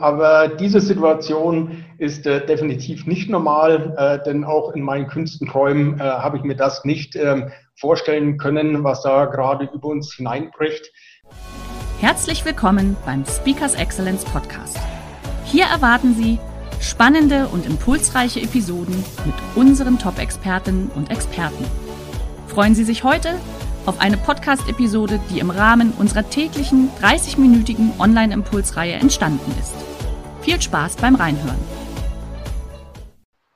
Aber 0.00 0.48
diese 0.48 0.80
Situation 0.80 1.84
ist 1.98 2.26
äh, 2.26 2.44
definitiv 2.44 3.06
nicht 3.06 3.30
normal, 3.30 3.94
äh, 3.96 4.24
denn 4.24 4.42
auch 4.42 4.72
in 4.72 4.82
meinen 4.82 5.06
kühnsten 5.06 5.46
Träumen 5.46 6.00
äh, 6.00 6.02
habe 6.02 6.36
ich 6.36 6.42
mir 6.42 6.56
das 6.56 6.84
nicht 6.84 7.14
ähm, 7.14 7.52
vorstellen 7.76 8.36
können, 8.36 8.82
was 8.82 9.02
da 9.02 9.26
gerade 9.26 9.70
über 9.72 9.86
uns 9.86 10.12
hineinbricht. 10.14 10.90
Herzlich 12.00 12.44
willkommen 12.44 12.96
beim 13.06 13.24
Speakers 13.24 13.76
Excellence 13.76 14.24
Podcast. 14.24 14.80
Hier 15.44 15.66
erwarten 15.66 16.14
Sie 16.14 16.40
spannende 16.80 17.46
und 17.46 17.64
impulsreiche 17.64 18.40
Episoden 18.40 18.96
mit 19.24 19.34
unseren 19.54 20.00
Top-Expertinnen 20.00 20.90
und 20.96 21.12
Experten. 21.12 21.64
Freuen 22.48 22.74
Sie 22.74 22.84
sich 22.84 23.04
heute 23.04 23.36
auf 23.86 24.00
eine 24.00 24.16
Podcast-Episode, 24.16 25.20
die 25.30 25.38
im 25.38 25.50
Rahmen 25.50 25.92
unserer 25.92 26.28
täglichen 26.28 26.90
30-minütigen 27.00 28.00
Online-Impulsreihe 28.00 28.94
entstanden 28.94 29.52
ist. 29.60 29.93
Viel 30.44 30.60
Spaß 30.60 30.96
beim 30.96 31.14
Reinhören. 31.14 31.56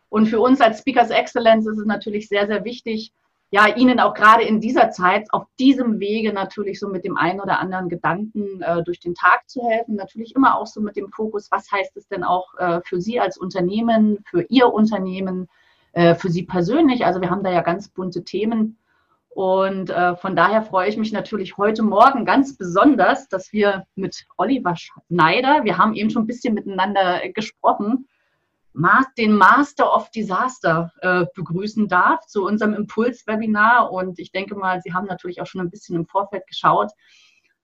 Und 0.08 0.25
für 0.25 0.41
uns 0.41 0.58
als 0.62 0.78
Speakers 0.78 1.11
Excellence 1.11 1.67
ist 1.67 1.78
es 1.78 1.84
natürlich 1.84 2.28
sehr, 2.28 2.47
sehr 2.47 2.64
wichtig, 2.64 3.12
ja, 3.50 3.67
Ihnen 3.77 4.00
auch 4.00 4.14
gerade 4.14 4.42
in 4.45 4.58
dieser 4.62 4.91
Zeit 4.91 5.27
auf 5.30 5.45
diesem 5.58 6.00
Wege 6.00 6.33
natürlich 6.33 6.80
so 6.80 6.89
mit 6.89 7.05
dem 7.05 7.19
einen 7.19 7.41
oder 7.41 7.61
anderen 7.61 7.91
Gedanken 7.91 8.62
äh, 8.62 8.83
durch 8.84 9.00
den 9.00 9.14
Tag 9.14 9.42
zu 9.48 9.69
helfen. 9.69 9.97
Natürlich 9.97 10.34
immer 10.34 10.58
auch 10.58 10.67
so 10.67 10.80
mit 10.80 10.97
dem 10.97 11.11
Fokus, 11.11 11.50
was 11.50 11.70
heißt 11.70 11.95
es 11.98 12.08
denn 12.08 12.25
auch 12.25 12.55
äh, 12.58 12.80
für 12.83 13.02
Sie 13.02 13.20
als 13.20 13.36
Unternehmen, 13.36 14.25
für 14.25 14.47
Ihr 14.48 14.73
Unternehmen, 14.73 15.48
äh, 15.92 16.14
für 16.14 16.30
Sie 16.30 16.45
persönlich. 16.45 17.05
Also 17.05 17.20
wir 17.20 17.28
haben 17.28 17.45
da 17.45 17.50
ja 17.50 17.61
ganz 17.61 17.89
bunte 17.89 18.25
Themen. 18.25 18.78
Und 19.39 19.91
äh, 19.91 20.17
von 20.17 20.34
daher 20.34 20.62
freue 20.62 20.89
ich 20.89 20.97
mich 20.97 21.12
natürlich 21.12 21.56
heute 21.58 21.84
Morgen 21.84 22.25
ganz 22.25 22.56
besonders, 22.56 23.28
dass 23.28 23.53
wir 23.53 23.86
mit 23.95 24.27
Oliver 24.36 24.75
Schneider, 24.75 25.62
wir 25.62 25.78
haben 25.78 25.95
eben 25.95 26.11
schon 26.11 26.25
ein 26.25 26.27
bisschen 26.27 26.55
miteinander 26.55 27.20
gesprochen, 27.33 28.08
den 29.17 29.36
Master 29.36 29.95
of 29.95 30.11
Disaster 30.11 30.91
äh, 31.03 31.25
begrüßen 31.36 31.86
darf 31.86 32.27
zu 32.27 32.45
unserem 32.45 32.75
Impuls-Webinar. 32.75 33.92
Und 33.92 34.19
ich 34.19 34.33
denke 34.33 34.56
mal, 34.56 34.80
Sie 34.83 34.92
haben 34.92 35.06
natürlich 35.06 35.41
auch 35.41 35.47
schon 35.47 35.61
ein 35.61 35.70
bisschen 35.70 35.95
im 35.95 36.06
Vorfeld 36.06 36.45
geschaut, 36.48 36.91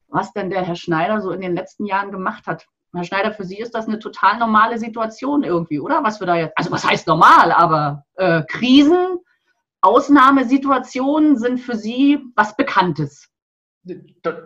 was 0.06 0.32
denn 0.32 0.50
der 0.50 0.62
Herr 0.62 0.76
Schneider 0.76 1.20
so 1.20 1.32
in 1.32 1.40
den 1.40 1.56
letzten 1.56 1.86
Jahren 1.86 2.12
gemacht 2.12 2.46
hat. 2.46 2.68
Herr 2.94 3.02
Schneider, 3.02 3.32
für 3.32 3.42
Sie 3.42 3.58
ist 3.58 3.74
das 3.74 3.88
eine 3.88 3.98
total 3.98 4.38
normale 4.38 4.78
Situation 4.78 5.42
irgendwie, 5.42 5.80
oder? 5.80 6.04
Was 6.04 6.20
wir 6.20 6.28
da 6.28 6.36
jetzt, 6.36 6.56
also 6.56 6.70
was 6.70 6.88
heißt 6.88 7.08
normal, 7.08 7.50
aber 7.50 8.04
äh, 8.14 8.44
Krisen, 8.44 9.18
Ausnahmesituationen 9.84 11.36
sind 11.36 11.58
für 11.58 11.76
Sie 11.76 12.18
was 12.34 12.56
Bekanntes. 12.56 13.28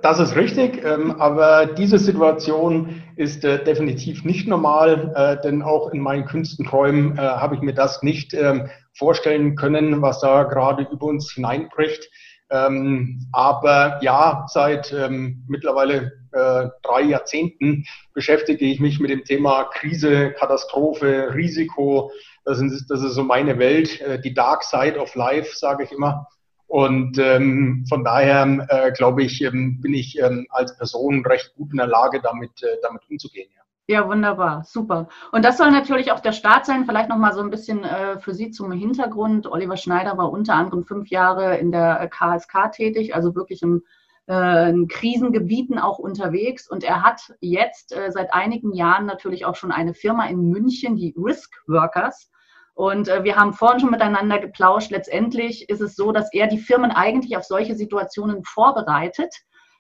Das 0.02 0.18
ist 0.18 0.34
richtig, 0.34 0.84
ähm, 0.84 1.12
aber 1.20 1.66
diese 1.66 1.98
Situation 1.98 3.04
ist 3.14 3.44
äh, 3.44 3.62
definitiv 3.62 4.24
nicht 4.24 4.48
normal, 4.48 5.12
äh, 5.14 5.40
denn 5.40 5.62
auch 5.62 5.92
in 5.92 6.00
meinen 6.00 6.24
kühnsten 6.24 6.66
Träumen 6.66 7.16
äh, 7.16 7.20
habe 7.20 7.54
ich 7.54 7.60
mir 7.60 7.72
das 7.72 8.02
nicht 8.02 8.34
ähm, 8.34 8.68
vorstellen 8.94 9.54
können, 9.54 10.02
was 10.02 10.18
da 10.18 10.42
gerade 10.42 10.88
über 10.90 11.06
uns 11.06 11.30
hineinbricht. 11.30 12.10
Ähm, 12.50 13.28
aber 13.30 14.00
ja, 14.02 14.44
seit 14.48 14.94
mittlerweile 15.46 16.12
drei 16.30 17.02
Jahrzehnten 17.02 17.84
beschäftige 18.12 18.66
ich 18.66 18.80
mich 18.80 19.00
mit 19.00 19.10
dem 19.10 19.24
Thema 19.24 19.64
Krise, 19.64 20.32
Katastrophe, 20.32 21.34
Risiko, 21.34 22.10
das 22.48 22.60
ist, 22.60 22.86
das 22.90 23.02
ist 23.02 23.14
so 23.14 23.22
meine 23.22 23.58
Welt, 23.58 24.00
äh, 24.00 24.18
die 24.18 24.32
Dark 24.32 24.64
Side 24.64 24.98
of 24.98 25.14
Life, 25.14 25.54
sage 25.54 25.84
ich 25.84 25.92
immer. 25.92 26.26
Und 26.66 27.18
ähm, 27.18 27.84
von 27.88 28.04
daher 28.04 28.66
äh, 28.68 28.92
glaube 28.92 29.22
ich, 29.22 29.42
ähm, 29.42 29.80
bin 29.80 29.92
ich 29.92 30.18
ähm, 30.18 30.46
als 30.50 30.76
Person 30.76 31.24
recht 31.26 31.54
gut 31.56 31.70
in 31.72 31.78
der 31.78 31.86
Lage, 31.86 32.20
damit, 32.22 32.62
äh, 32.62 32.76
damit 32.82 33.02
umzugehen. 33.10 33.50
Ja. 33.86 34.00
ja, 34.00 34.08
wunderbar, 34.08 34.64
super. 34.64 35.08
Und 35.32 35.44
das 35.44 35.58
soll 35.58 35.70
natürlich 35.70 36.10
auch 36.10 36.20
der 36.20 36.32
Start 36.32 36.64
sein. 36.64 36.86
Vielleicht 36.86 37.10
noch 37.10 37.18
mal 37.18 37.34
so 37.34 37.40
ein 37.40 37.50
bisschen 37.50 37.84
äh, 37.84 38.18
für 38.18 38.32
Sie 38.32 38.50
zum 38.50 38.72
Hintergrund. 38.72 39.46
Oliver 39.46 39.76
Schneider 39.76 40.16
war 40.16 40.30
unter 40.30 40.54
anderem 40.54 40.84
fünf 40.84 41.08
Jahre 41.08 41.58
in 41.58 41.70
der 41.70 42.08
KSK 42.08 42.72
tätig, 42.72 43.14
also 43.14 43.34
wirklich 43.34 43.62
im 43.62 43.82
äh, 44.28 44.70
in 44.70 44.88
Krisengebieten 44.88 45.78
auch 45.78 45.98
unterwegs. 45.98 46.68
Und 46.68 46.84
er 46.84 47.02
hat 47.02 47.34
jetzt 47.40 47.96
äh, 47.96 48.12
seit 48.12 48.32
einigen 48.32 48.74
Jahren 48.74 49.06
natürlich 49.06 49.44
auch 49.44 49.56
schon 49.56 49.72
eine 49.72 49.94
Firma 49.94 50.26
in 50.26 50.50
München, 50.50 50.96
die 50.96 51.14
Risk 51.16 51.54
Workers. 51.66 52.30
Und 52.78 53.08
äh, 53.08 53.24
wir 53.24 53.34
haben 53.34 53.54
vorhin 53.54 53.80
schon 53.80 53.90
miteinander 53.90 54.38
geplauscht. 54.38 54.92
Letztendlich 54.92 55.68
ist 55.68 55.80
es 55.80 55.96
so, 55.96 56.12
dass 56.12 56.32
er 56.32 56.46
die 56.46 56.58
Firmen 56.58 56.92
eigentlich 56.92 57.36
auf 57.36 57.42
solche 57.42 57.74
Situationen 57.74 58.44
vorbereitet. 58.44 59.34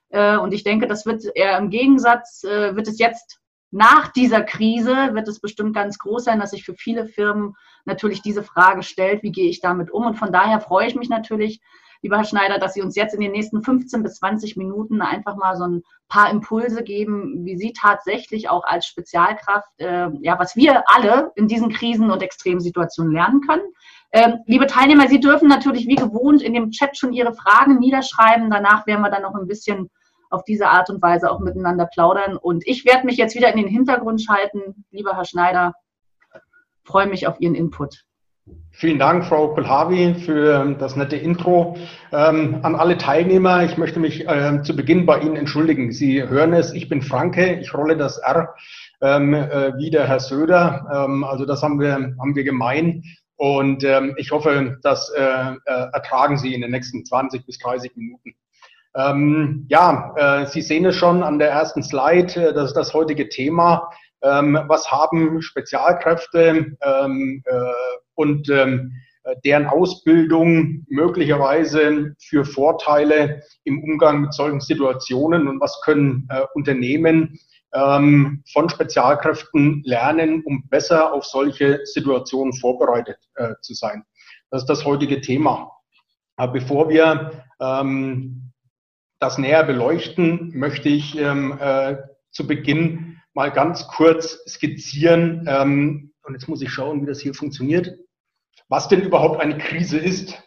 Äh, 0.08 0.36
und 0.36 0.52
ich 0.52 0.64
denke, 0.64 0.88
das 0.88 1.06
wird 1.06 1.22
er 1.36 1.58
im 1.58 1.70
Gegensatz, 1.70 2.42
äh, 2.42 2.74
wird 2.74 2.88
es 2.88 2.98
jetzt 2.98 3.38
nach 3.70 4.08
dieser 4.08 4.42
Krise, 4.42 5.14
wird 5.14 5.28
es 5.28 5.38
bestimmt 5.38 5.76
ganz 5.76 5.96
groß 6.00 6.24
sein, 6.24 6.40
dass 6.40 6.50
sich 6.50 6.64
für 6.64 6.74
viele 6.74 7.06
Firmen 7.06 7.54
natürlich 7.84 8.20
diese 8.20 8.42
Frage 8.42 8.82
stellt, 8.82 9.22
wie 9.22 9.30
gehe 9.30 9.48
ich 9.48 9.60
damit 9.60 9.92
um? 9.92 10.04
Und 10.04 10.16
von 10.16 10.32
daher 10.32 10.58
freue 10.58 10.88
ich 10.88 10.96
mich 10.96 11.08
natürlich, 11.08 11.60
lieber 12.02 12.18
Herr 12.18 12.24
Schneider, 12.24 12.58
dass 12.58 12.74
Sie 12.74 12.82
uns 12.82 12.96
jetzt 12.96 13.14
in 13.14 13.20
den 13.20 13.32
nächsten 13.32 13.62
15 13.62 14.02
bis 14.02 14.16
20 14.16 14.56
Minuten 14.56 15.00
einfach 15.00 15.36
mal 15.36 15.56
so 15.56 15.64
ein 15.64 15.82
paar 16.08 16.30
Impulse 16.30 16.82
geben, 16.82 17.44
wie 17.44 17.56
Sie 17.56 17.72
tatsächlich 17.72 18.48
auch 18.48 18.64
als 18.64 18.86
Spezialkraft, 18.86 19.68
äh, 19.78 20.08
ja, 20.20 20.38
was 20.38 20.56
wir 20.56 20.82
alle 20.86 21.32
in 21.34 21.48
diesen 21.48 21.70
Krisen 21.70 22.10
und 22.10 22.22
Extremsituationen 22.22 23.12
lernen 23.12 23.40
können. 23.42 23.62
Ähm, 24.12 24.38
liebe 24.46 24.66
Teilnehmer, 24.66 25.08
Sie 25.08 25.20
dürfen 25.20 25.48
natürlich 25.48 25.86
wie 25.86 25.96
gewohnt 25.96 26.42
in 26.42 26.54
dem 26.54 26.70
Chat 26.70 26.96
schon 26.96 27.12
Ihre 27.12 27.34
Fragen 27.34 27.78
niederschreiben. 27.78 28.50
Danach 28.50 28.86
werden 28.86 29.02
wir 29.02 29.10
dann 29.10 29.22
noch 29.22 29.34
ein 29.34 29.46
bisschen 29.46 29.90
auf 30.30 30.44
diese 30.44 30.68
Art 30.68 30.90
und 30.90 31.02
Weise 31.02 31.30
auch 31.30 31.40
miteinander 31.40 31.86
plaudern. 31.86 32.36
Und 32.36 32.66
ich 32.66 32.84
werde 32.84 33.06
mich 33.06 33.16
jetzt 33.16 33.34
wieder 33.34 33.50
in 33.50 33.56
den 33.56 33.68
Hintergrund 33.68 34.22
schalten. 34.22 34.84
Lieber 34.90 35.16
Herr 35.16 35.24
Schneider, 35.24 35.74
freue 36.84 37.06
mich 37.06 37.26
auf 37.26 37.40
Ihren 37.40 37.54
Input. 37.54 38.07
Vielen 38.70 39.00
Dank, 39.00 39.24
Frau 39.24 39.54
Kulhavi, 39.54 40.14
für 40.14 40.76
das 40.78 40.94
nette 40.94 41.16
Intro. 41.16 41.76
Ähm, 42.12 42.60
an 42.62 42.76
alle 42.76 42.96
Teilnehmer, 42.96 43.64
ich 43.64 43.76
möchte 43.76 43.98
mich 43.98 44.28
äh, 44.28 44.62
zu 44.62 44.76
Beginn 44.76 45.04
bei 45.04 45.18
Ihnen 45.18 45.34
entschuldigen. 45.34 45.90
Sie 45.90 46.22
hören 46.22 46.52
es, 46.52 46.72
ich 46.72 46.88
bin 46.88 47.02
Franke, 47.02 47.54
ich 47.54 47.74
rolle 47.74 47.96
das 47.96 48.18
R 48.18 48.54
ähm, 49.00 49.34
äh, 49.34 49.76
wie 49.78 49.90
der 49.90 50.06
Herr 50.06 50.20
Söder. 50.20 50.86
Ähm, 50.92 51.24
also 51.24 51.44
das 51.44 51.62
haben 51.64 51.80
wir, 51.80 51.92
haben 51.92 52.36
wir 52.36 52.44
gemein. 52.44 53.02
Und 53.34 53.82
ähm, 53.82 54.14
ich 54.16 54.30
hoffe, 54.30 54.78
das 54.82 55.10
äh, 55.10 55.22
äh, 55.22 55.56
ertragen 55.92 56.38
Sie 56.38 56.54
in 56.54 56.60
den 56.60 56.70
nächsten 56.70 57.04
20 57.04 57.46
bis 57.46 57.58
30 57.58 57.96
Minuten. 57.96 58.34
Ähm, 58.94 59.66
ja, 59.68 60.14
äh, 60.16 60.46
Sie 60.46 60.62
sehen 60.62 60.84
es 60.86 60.94
schon 60.94 61.22
an 61.22 61.40
der 61.40 61.50
ersten 61.50 61.82
Slide, 61.82 62.48
äh, 62.48 62.52
das 62.52 62.66
ist 62.66 62.76
das 62.76 62.94
heutige 62.94 63.28
Thema. 63.28 63.90
Ähm, 64.22 64.58
was 64.66 64.90
haben 64.90 65.40
Spezialkräfte 65.42 66.76
ähm, 66.80 67.42
äh, 67.44 67.72
und 68.18 68.50
ähm, 68.50 68.92
deren 69.44 69.66
Ausbildung 69.66 70.84
möglicherweise 70.88 72.14
für 72.18 72.44
Vorteile 72.44 73.42
im 73.64 73.82
Umgang 73.82 74.22
mit 74.22 74.32
solchen 74.32 74.60
Situationen 74.60 75.48
und 75.48 75.60
was 75.60 75.80
können 75.84 76.26
äh, 76.30 76.44
Unternehmen 76.54 77.38
ähm, 77.74 78.42
von 78.50 78.68
Spezialkräften 78.68 79.82
lernen, 79.84 80.42
um 80.44 80.68
besser 80.68 81.12
auf 81.12 81.24
solche 81.24 81.80
Situationen 81.84 82.52
vorbereitet 82.54 83.18
äh, 83.34 83.54
zu 83.60 83.74
sein. 83.74 84.04
Das 84.50 84.62
ist 84.62 84.68
das 84.68 84.84
heutige 84.84 85.20
Thema. 85.20 85.70
Aber 86.36 86.52
bevor 86.52 86.88
wir 86.88 87.44
ähm, 87.60 88.52
das 89.20 89.36
näher 89.36 89.64
beleuchten, 89.64 90.52
möchte 90.54 90.88
ich 90.88 91.18
ähm, 91.18 91.58
äh, 91.60 91.96
zu 92.30 92.46
Beginn 92.46 93.20
mal 93.34 93.50
ganz 93.50 93.86
kurz 93.88 94.38
skizzieren. 94.48 95.44
Ähm, 95.48 96.12
und 96.22 96.34
jetzt 96.34 96.48
muss 96.48 96.62
ich 96.62 96.70
schauen, 96.70 97.02
wie 97.02 97.06
das 97.06 97.20
hier 97.20 97.34
funktioniert. 97.34 97.98
Was 98.68 98.88
denn 98.88 99.02
überhaupt 99.02 99.40
eine 99.40 99.58
Krise 99.58 99.98
ist. 99.98 100.42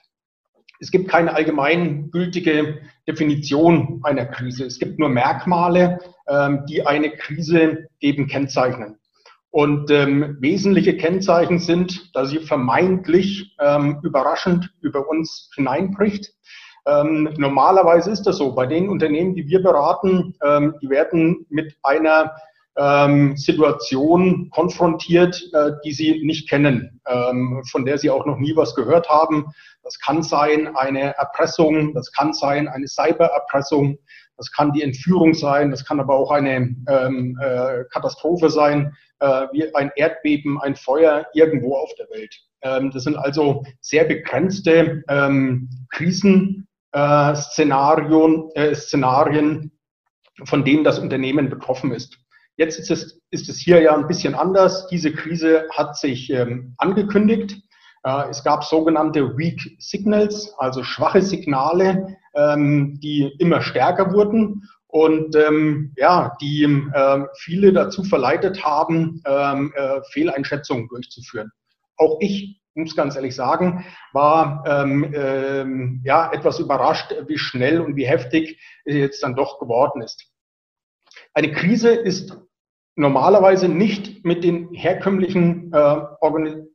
Es 0.79 0.91
gibt 0.91 1.09
keine 1.09 1.33
allgemeingültige 1.33 2.81
Definition 3.07 3.99
einer 4.03 4.25
Krise. 4.25 4.65
Es 4.65 4.79
gibt 4.79 4.99
nur 4.99 5.09
Merkmale, 5.09 5.99
ähm, 6.27 6.65
die 6.67 6.85
eine 6.85 7.11
Krise 7.11 7.87
eben 7.99 8.27
kennzeichnen. 8.27 8.97
Und 9.51 9.91
ähm, 9.91 10.37
wesentliche 10.39 10.97
Kennzeichen 10.97 11.59
sind, 11.59 12.15
dass 12.15 12.29
sie 12.29 12.39
vermeintlich 12.39 13.55
ähm, 13.59 13.99
überraschend 14.01 14.73
über 14.81 15.09
uns 15.09 15.51
hineinbricht. 15.55 16.33
Ähm, 16.87 17.29
normalerweise 17.37 18.11
ist 18.11 18.23
das 18.23 18.37
so. 18.37 18.55
Bei 18.55 18.65
den 18.65 18.89
Unternehmen, 18.89 19.35
die 19.35 19.47
wir 19.47 19.61
beraten, 19.61 20.35
ähm, 20.43 20.75
die 20.81 20.89
werden 20.89 21.45
mit 21.49 21.75
einer 21.83 22.33
ähm, 22.77 23.35
Situation 23.35 24.49
konfrontiert, 24.49 25.41
äh, 25.53 25.71
die 25.83 25.91
sie 25.91 26.23
nicht 26.23 26.49
kennen, 26.49 27.01
ähm, 27.07 27.63
von 27.69 27.85
der 27.85 27.97
sie 27.97 28.09
auch 28.09 28.25
noch 28.25 28.37
nie 28.37 28.55
was 28.55 28.75
gehört 28.75 29.09
haben. 29.09 29.51
Das 29.83 29.99
kann 29.99 30.23
sein 30.23 30.75
eine 30.75 31.15
Erpressung, 31.15 31.93
das 31.93 32.11
kann 32.11 32.33
sein 32.33 32.67
eine 32.67 32.87
Cybererpressung, 32.87 33.97
das 34.37 34.51
kann 34.51 34.73
die 34.73 34.83
Entführung 34.83 35.33
sein, 35.33 35.71
das 35.71 35.85
kann 35.85 35.99
aber 35.99 36.15
auch 36.15 36.31
eine 36.31 36.75
ähm, 36.87 37.37
äh, 37.41 37.83
Katastrophe 37.91 38.49
sein, 38.49 38.95
äh, 39.19 39.47
wie 39.51 39.75
ein 39.75 39.91
Erdbeben, 39.95 40.61
ein 40.61 40.75
Feuer 40.75 41.25
irgendwo 41.33 41.75
auf 41.75 41.93
der 41.95 42.09
Welt. 42.09 42.33
Ähm, 42.63 42.91
das 42.91 43.03
sind 43.03 43.17
also 43.17 43.63
sehr 43.79 44.05
begrenzte 44.05 45.03
ähm, 45.07 45.69
Krisenszenarien, 45.91 48.49
äh, 48.55 48.69
äh, 48.69 48.75
Szenarien, 48.75 49.71
von 50.45 50.63
denen 50.63 50.83
das 50.83 50.99
Unternehmen 50.99 51.49
betroffen 51.49 51.91
ist. 51.91 52.20
Jetzt 52.57 52.79
ist 52.79 52.91
es, 52.91 53.21
ist 53.31 53.49
es 53.49 53.57
hier 53.57 53.81
ja 53.81 53.95
ein 53.95 54.07
bisschen 54.07 54.35
anders. 54.35 54.87
Diese 54.87 55.11
Krise 55.11 55.67
hat 55.71 55.97
sich 55.97 56.29
ähm, 56.29 56.75
angekündigt. 56.77 57.61
Äh, 58.03 58.29
es 58.29 58.43
gab 58.43 58.63
sogenannte 58.63 59.37
Weak 59.37 59.77
Signals, 59.79 60.53
also 60.57 60.83
schwache 60.83 61.21
Signale, 61.21 62.17
ähm, 62.35 62.99
die 63.01 63.33
immer 63.39 63.61
stärker 63.61 64.13
wurden 64.13 64.63
und 64.87 65.35
ähm, 65.35 65.93
ja, 65.97 66.35
die 66.41 66.63
äh, 66.63 67.25
viele 67.39 67.71
dazu 67.71 68.03
verleitet 68.03 68.63
haben, 68.63 69.21
ähm, 69.25 69.73
äh, 69.75 70.01
Fehleinschätzungen 70.11 70.87
durchzuführen. 70.89 71.51
Auch 71.97 72.17
ich 72.19 72.61
muss 72.73 72.95
ganz 72.95 73.15
ehrlich 73.15 73.35
sagen, 73.35 73.85
war 74.13 74.63
ähm, 74.65 75.13
ähm, 75.13 76.01
ja 76.03 76.31
etwas 76.31 76.59
überrascht, 76.59 77.13
wie 77.27 77.37
schnell 77.37 77.81
und 77.81 77.95
wie 77.95 78.07
heftig 78.07 78.61
es 78.85 78.95
jetzt 78.95 79.23
dann 79.23 79.35
doch 79.35 79.59
geworden 79.59 80.01
ist. 80.01 80.30
Eine 81.33 81.51
Krise 81.51 81.91
ist 81.91 82.37
normalerweise 82.95 83.69
nicht 83.69 84.25
mit 84.25 84.43
den 84.43 84.73
herkömmlichen 84.73 85.71
äh, 85.73 86.01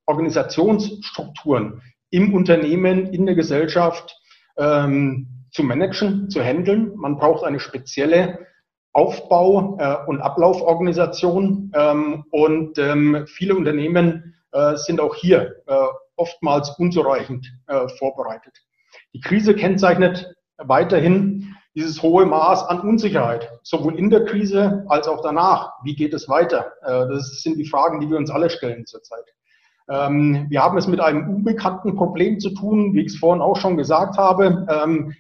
Organisationsstrukturen 0.07 1.83
im 2.11 2.33
Unternehmen, 2.35 3.13
in 3.13 3.27
der 3.27 3.35
Gesellschaft 3.35 4.17
ähm, 4.57 5.45
zu 5.51 5.63
managen, 5.63 6.31
zu 6.31 6.43
handeln. 6.43 6.93
Man 6.97 7.17
braucht 7.17 7.45
eine 7.45 7.61
spezielle 7.61 8.47
Aufbau- 8.95 9.77
äh, 9.79 9.97
und 10.07 10.23
Ablauforganisation 10.23 11.71
ähm, 11.75 12.25
und 12.31 12.79
ähm, 12.79 13.27
viele 13.27 13.55
Unternehmen 13.55 14.35
äh, 14.53 14.77
sind 14.77 15.01
auch 15.01 15.15
hier 15.15 15.57
äh, 15.67 15.87
oftmals 16.17 16.71
unzureichend 16.79 17.47
äh, 17.67 17.89
vorbereitet. 17.99 18.57
Die 19.13 19.21
Krise 19.21 19.55
kennzeichnet 19.55 20.35
weiterhin 20.57 21.55
dieses 21.77 22.03
hohe 22.03 22.25
Maß 22.25 22.65
an 22.65 22.81
Unsicherheit, 22.81 23.51
sowohl 23.63 23.99
in 23.99 24.09
der 24.09 24.25
Krise 24.25 24.85
als 24.89 25.07
auch 25.07 25.21
danach. 25.21 25.75
Wie 25.85 25.95
geht 25.95 26.15
es 26.15 26.27
weiter? 26.29 26.73
Äh, 26.83 27.07
das 27.09 27.43
sind 27.43 27.59
die 27.59 27.67
Fragen, 27.67 28.01
die 28.01 28.09
wir 28.09 28.17
uns 28.17 28.31
alle 28.31 28.49
stellen 28.49 28.87
zurzeit. 28.87 29.25
Ähm, 29.89 30.47
wir 30.49 30.63
haben 30.63 30.79
es 30.79 30.87
mit 30.87 31.01
einem 31.01 31.29
unbekannten 31.29 31.95
Problem 31.95 32.41
zu 32.41 32.51
tun, 32.51 32.95
wie 32.95 33.03
ich 33.03 33.13
es 33.13 33.19
vorhin 33.19 33.43
auch 33.43 33.61
schon 33.61 33.77
gesagt 33.77 34.17
habe. 34.17 34.67
Ähm, 34.71 35.15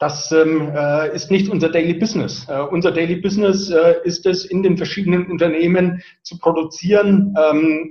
das 0.00 0.32
ähm, 0.32 0.72
äh, 0.74 1.14
ist 1.14 1.30
nicht 1.30 1.48
unser 1.48 1.68
Daily 1.68 1.94
Business. 1.94 2.48
Äh, 2.48 2.62
unser 2.62 2.90
Daily 2.90 3.16
Business 3.16 3.72
ist 4.02 4.26
es, 4.26 4.44
in 4.44 4.64
den 4.64 4.76
verschiedenen 4.76 5.30
Unternehmen 5.30 6.02
zu 6.24 6.36
produzieren, 6.38 7.36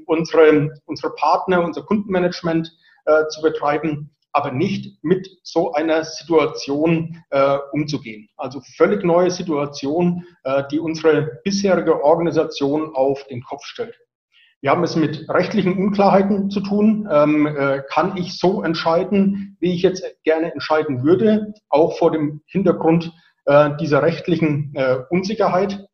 unsere, 0.06 0.70
unsere 0.86 1.16
Partner, 1.16 1.64
unser 1.64 1.84
Kundenmanagement 1.84 2.70
zu 3.30 3.42
betreiben 3.42 4.12
aber 4.34 4.52
nicht 4.52 5.04
mit 5.04 5.28
so 5.44 5.74
einer 5.74 6.04
Situation 6.04 7.24
äh, 7.30 7.58
umzugehen. 7.72 8.30
Also 8.38 8.62
völlig 8.78 9.04
neue 9.04 9.32
Situation, 9.32 10.26
äh, 10.44 10.64
die 10.72 10.80
unsere 10.80 11.40
bisherige 11.44 12.04
Organisation 12.04 12.96
auf 12.96 13.26
den 13.28 13.44
Kopf 13.44 13.64
stellt. 13.66 13.96
Wir 14.62 14.70
haben 14.70 14.84
es 14.84 14.96
mit 14.96 15.28
rechtlichen 15.28 15.76
Unklarheiten 15.76 16.52
zu 16.52 16.62
tun. 16.62 17.10
Ähm, 17.12 17.48
äh, 17.48 17.82
kann 17.90 18.16
ich 18.16 18.38
so 18.38 18.62
entscheiden, 18.62 19.58
wie 19.60 19.74
ich 19.74 19.82
jetzt 19.82 20.04
gerne 20.24 20.54
entscheiden 20.54 21.04
würde, 21.04 21.54
auch 21.70 21.98
vor 21.98 22.12
dem 22.12 22.42
Hintergrund 22.46 23.12
äh, 23.46 23.72
dieser 23.80 24.04
rechtlichen 24.04 24.72
äh, 24.76 24.98
Unsicherheit? 25.10 25.88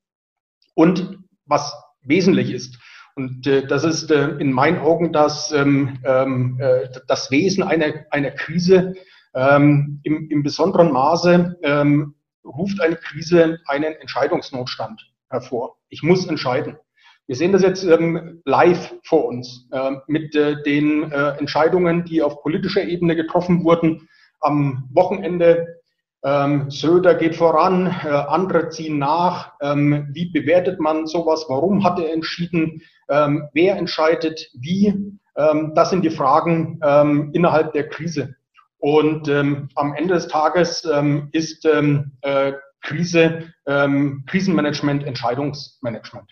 Und 0.76 1.20
was 1.46 1.74
wesentlich 2.02 2.52
ist, 2.52 2.78
und 3.18 3.48
äh, 3.48 3.66
das 3.66 3.84
ist 3.84 4.12
äh, 4.12 4.30
in 4.38 4.54
meinen 4.54 4.78
Augen 4.78 5.12
das, 5.12 5.52
ähm, 5.52 5.98
ähm, 6.06 6.60
äh, 6.62 6.88
das 7.08 7.32
Wesen 7.32 7.64
einer, 7.64 8.06
einer 8.12 8.32
Krise. 8.32 8.94
Ähm, 9.34 10.00
im, 10.04 10.30
Im 10.30 10.44
besonderen 10.44 10.92
Maße 10.92 11.58
ähm, 11.64 12.16
ruft 12.46 12.80
eine 12.80 12.96
Krise 12.96 13.60
einen 13.66 13.94
Entscheidungsnotstand 13.96 15.02
hervor. 15.30 15.78
Ich 15.90 16.04
muss 16.04 16.28
entscheiden. 16.28 16.78
Wir 17.26 17.36
sehen 17.36 17.52
das 17.52 17.64
jetzt 17.64 17.84
ähm, 17.84 18.42
live 18.46 18.96
vor 19.04 19.26
uns 19.26 19.68
äh, 19.72 19.92
mit 20.08 20.36
äh, 20.36 20.62
den 20.64 21.12
äh, 21.12 21.32
Entscheidungen, 21.40 22.06
die 22.06 22.22
auf 22.22 22.42
politischer 22.42 22.84
Ebene 22.84 23.16
getroffen 23.16 23.64
wurden. 23.64 24.08
Am 24.40 24.88
Wochenende 24.94 25.77
ähm, 26.24 26.70
Söder 26.72 27.16
geht 27.16 27.36
voran, 27.36 27.88
äh, 27.88 28.10
andere 28.10 28.70
ziehen 28.70 28.98
nach. 28.98 29.54
Ähm, 29.62 30.10
wie 30.12 30.30
bewertet 30.32 30.80
man 30.80 31.06
sowas? 31.06 31.46
Warum 31.48 31.84
hat 31.84 32.00
er 32.00 32.12
entschieden? 32.12 32.82
Ähm, 33.10 33.48
wer 33.54 33.78
entscheidet 33.78 34.50
wie? 34.54 34.88
Ähm, 35.36 35.74
das 35.76 35.92
sind 35.92 36.04
die 36.04 36.10
Fragen 36.10 36.80
ähm, 36.84 37.30
innerhalb 37.34 37.74
der 37.74 37.88
Krise. 37.88 38.36
Und 38.80 39.28
ähm, 39.28 39.70
am 39.76 39.94
Ende 39.94 40.16
des 40.16 40.28
Tages 40.28 40.88
ist 41.32 41.66
äh, 41.66 42.54
Krise, 42.82 43.52
Krisenmanagement, 43.66 45.04
Entscheidungsmanagement. 45.04 46.32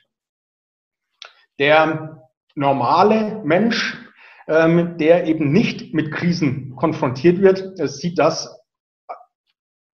Der 1.59 2.21
normale 2.53 3.41
Mensch, 3.43 3.97
der 4.47 5.25
eben 5.25 5.51
nicht 5.51 5.93
mit 5.93 6.13
Krisen 6.13 6.75
konfrontiert 6.75 7.41
wird, 7.41 7.77
sieht 7.89 8.19
das 8.19 8.64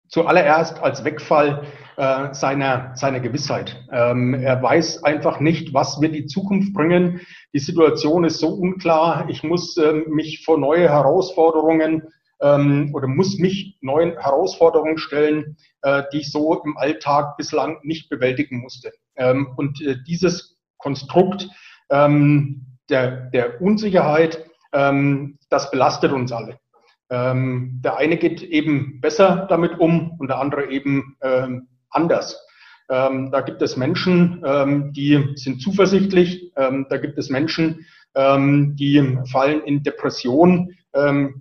zuallererst 0.08 0.80
als 0.82 1.04
Wegfall 1.04 1.64
äh, 1.96 2.32
seiner, 2.32 2.92
seiner 2.94 3.20
Gewissheit. 3.20 3.84
Ähm, 3.92 4.34
er 4.34 4.62
weiß 4.62 5.04
einfach 5.04 5.40
nicht, 5.40 5.74
was 5.74 6.00
wird 6.00 6.14
die 6.14 6.26
Zukunft 6.26 6.72
bringen. 6.72 7.20
Die 7.52 7.58
Situation 7.58 8.24
ist 8.24 8.38
so 8.38 8.48
unklar. 8.48 9.28
Ich 9.28 9.42
muss 9.42 9.76
ähm, 9.76 10.04
mich 10.08 10.44
vor 10.44 10.58
neue 10.58 10.88
Herausforderungen 10.88 12.02
ähm, 12.40 12.92
oder 12.94 13.06
muss 13.06 13.38
mich 13.38 13.78
neuen 13.80 14.18
Herausforderungen 14.18 14.98
stellen, 14.98 15.56
äh, 15.82 16.04
die 16.12 16.18
ich 16.18 16.30
so 16.30 16.62
im 16.62 16.76
Alltag 16.76 17.36
bislang 17.36 17.78
nicht 17.82 18.08
bewältigen 18.08 18.60
musste. 18.60 18.92
Ähm, 19.16 19.48
und 19.56 19.80
äh, 19.82 19.96
dieses 20.06 20.58
Konstrukt 20.78 21.48
ähm, 21.90 22.78
der, 22.88 23.30
der 23.30 23.60
Unsicherheit, 23.60 24.44
ähm, 24.72 25.38
das 25.50 25.70
belastet 25.70 26.12
uns 26.12 26.32
alle. 26.32 26.58
Ähm, 27.10 27.80
der 27.82 27.96
eine 27.96 28.16
geht 28.16 28.42
eben 28.42 29.00
besser 29.00 29.46
damit 29.48 29.78
um 29.78 30.12
und 30.18 30.28
der 30.28 30.38
andere 30.38 30.70
eben 30.70 31.16
ähm, 31.22 31.68
anders. 31.90 32.44
Ähm, 32.90 33.30
da 33.30 33.42
gibt 33.42 33.60
es 33.62 33.76
Menschen, 33.76 34.42
ähm, 34.44 34.92
die 34.92 35.32
sind 35.36 35.60
zuversichtlich. 35.60 36.52
Ähm, 36.56 36.86
da 36.88 36.96
gibt 36.96 37.18
es 37.18 37.28
Menschen, 37.28 37.86
ähm, 38.14 38.76
die 38.76 39.18
fallen 39.30 39.62
in 39.62 39.82
Depression. 39.82 40.74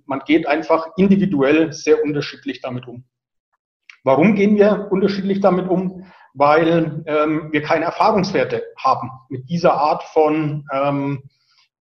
man 0.06 0.22
geht 0.26 0.46
einfach 0.46 0.90
individuell 0.98 1.72
sehr 1.72 2.04
unterschiedlich 2.04 2.62
damit 2.62 2.86
um. 2.86 3.06
Warum 4.04 4.36
gehen 4.36 4.58
wir 4.58 4.90
unterschiedlich 4.92 5.40
damit 5.40 5.70
um? 5.70 6.06
Weil 6.34 7.04
wir 7.06 7.62
keine 7.64 7.86
Erfahrungswerte 7.86 8.62
haben 8.78 9.10
mit 9.30 9.50
dieser 9.50 9.74
Art 9.74 10.04
von 10.04 10.66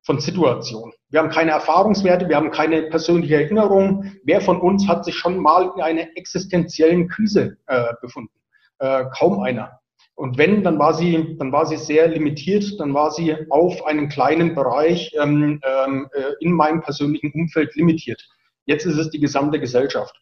von 0.06 0.20
Situation. 0.20 0.92
Wir 1.10 1.20
haben 1.20 1.30
keine 1.30 1.50
Erfahrungswerte, 1.50 2.28
wir 2.28 2.36
haben 2.36 2.52
keine 2.52 2.82
persönliche 2.84 3.42
Erinnerung. 3.42 4.12
Wer 4.22 4.40
von 4.40 4.60
uns 4.60 4.86
hat 4.86 5.04
sich 5.04 5.16
schon 5.16 5.36
mal 5.38 5.72
in 5.74 5.82
einer 5.82 6.06
existenziellen 6.14 7.08
Krise 7.08 7.56
äh, 7.66 7.92
befunden? 8.00 8.30
Äh, 8.78 9.06
kaum 9.18 9.40
einer. 9.40 9.80
Und 10.14 10.38
wenn, 10.38 10.62
dann 10.62 10.78
war 10.78 10.94
sie, 10.94 11.36
dann 11.38 11.50
war 11.50 11.66
sie 11.66 11.76
sehr 11.76 12.06
limitiert, 12.06 12.78
dann 12.78 12.94
war 12.94 13.10
sie 13.10 13.34
auf 13.50 13.84
einen 13.84 14.08
kleinen 14.08 14.54
Bereich 14.54 15.12
ähm, 15.20 15.60
ähm, 15.64 16.08
äh, 16.12 16.32
in 16.40 16.52
meinem 16.52 16.82
persönlichen 16.82 17.32
Umfeld 17.32 17.74
limitiert. 17.74 18.24
Jetzt 18.64 18.86
ist 18.86 18.98
es 18.98 19.10
die 19.10 19.20
gesamte 19.20 19.58
Gesellschaft. 19.58 20.14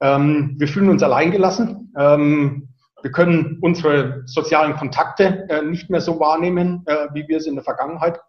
Ähm, 0.00 0.56
wir 0.58 0.66
fühlen 0.66 0.90
uns 0.90 1.04
alleingelassen. 1.04 1.94
Ähm, 1.96 2.68
wir 3.00 3.12
können 3.12 3.58
unsere 3.62 4.24
sozialen 4.26 4.74
Kontakte 4.74 5.46
äh, 5.48 5.62
nicht 5.62 5.88
mehr 5.88 6.00
so 6.00 6.18
wahrnehmen, 6.18 6.82
äh, 6.86 7.06
wie 7.14 7.26
wir 7.28 7.38
es 7.38 7.46
in 7.46 7.54
der 7.54 7.64
Vergangenheit 7.64 8.20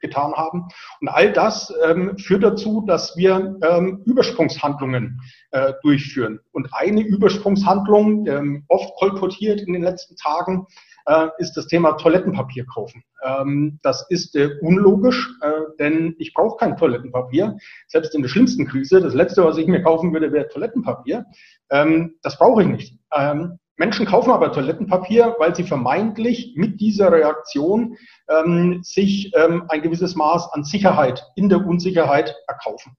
getan 0.00 0.32
haben. 0.34 0.68
Und 1.00 1.08
all 1.08 1.32
das 1.32 1.72
ähm, 1.84 2.16
führt 2.18 2.42
dazu, 2.42 2.84
dass 2.86 3.16
wir 3.16 3.56
ähm, 3.62 4.02
Übersprungshandlungen 4.06 5.20
äh, 5.50 5.72
durchführen. 5.82 6.40
Und 6.52 6.68
eine 6.72 7.02
Übersprungshandlung, 7.02 8.26
ähm, 8.26 8.64
oft 8.68 8.94
kolportiert 8.96 9.60
in 9.60 9.72
den 9.72 9.82
letzten 9.82 10.16
Tagen, 10.16 10.66
äh, 11.06 11.28
ist 11.38 11.56
das 11.56 11.66
Thema 11.66 11.92
Toilettenpapier 11.92 12.66
kaufen. 12.66 13.02
Ähm, 13.22 13.78
das 13.82 14.06
ist 14.08 14.36
äh, 14.36 14.50
unlogisch, 14.60 15.30
äh, 15.42 15.50
denn 15.78 16.14
ich 16.18 16.32
brauche 16.34 16.56
kein 16.56 16.76
Toilettenpapier. 16.76 17.56
Selbst 17.88 18.14
in 18.14 18.22
der 18.22 18.28
schlimmsten 18.28 18.66
Krise, 18.66 19.00
das 19.00 19.14
Letzte, 19.14 19.44
was 19.44 19.58
ich 19.58 19.66
mir 19.66 19.82
kaufen 19.82 20.12
würde, 20.12 20.32
wäre 20.32 20.48
Toilettenpapier. 20.48 21.26
Ähm, 21.70 22.16
das 22.22 22.38
brauche 22.38 22.62
ich 22.62 22.68
nicht. 22.68 22.98
Menschen 23.76 24.06
kaufen 24.06 24.30
aber 24.30 24.52
Toilettenpapier, 24.52 25.34
weil 25.38 25.54
sie 25.54 25.64
vermeintlich 25.64 26.54
mit 26.56 26.80
dieser 26.80 27.10
Reaktion 27.10 27.96
ähm, 28.28 28.80
sich 28.82 29.32
ähm, 29.34 29.64
ein 29.68 29.82
gewisses 29.82 30.14
Maß 30.14 30.52
an 30.52 30.64
Sicherheit 30.64 31.24
in 31.34 31.48
der 31.48 31.66
Unsicherheit 31.66 32.36
erkaufen. 32.46 32.96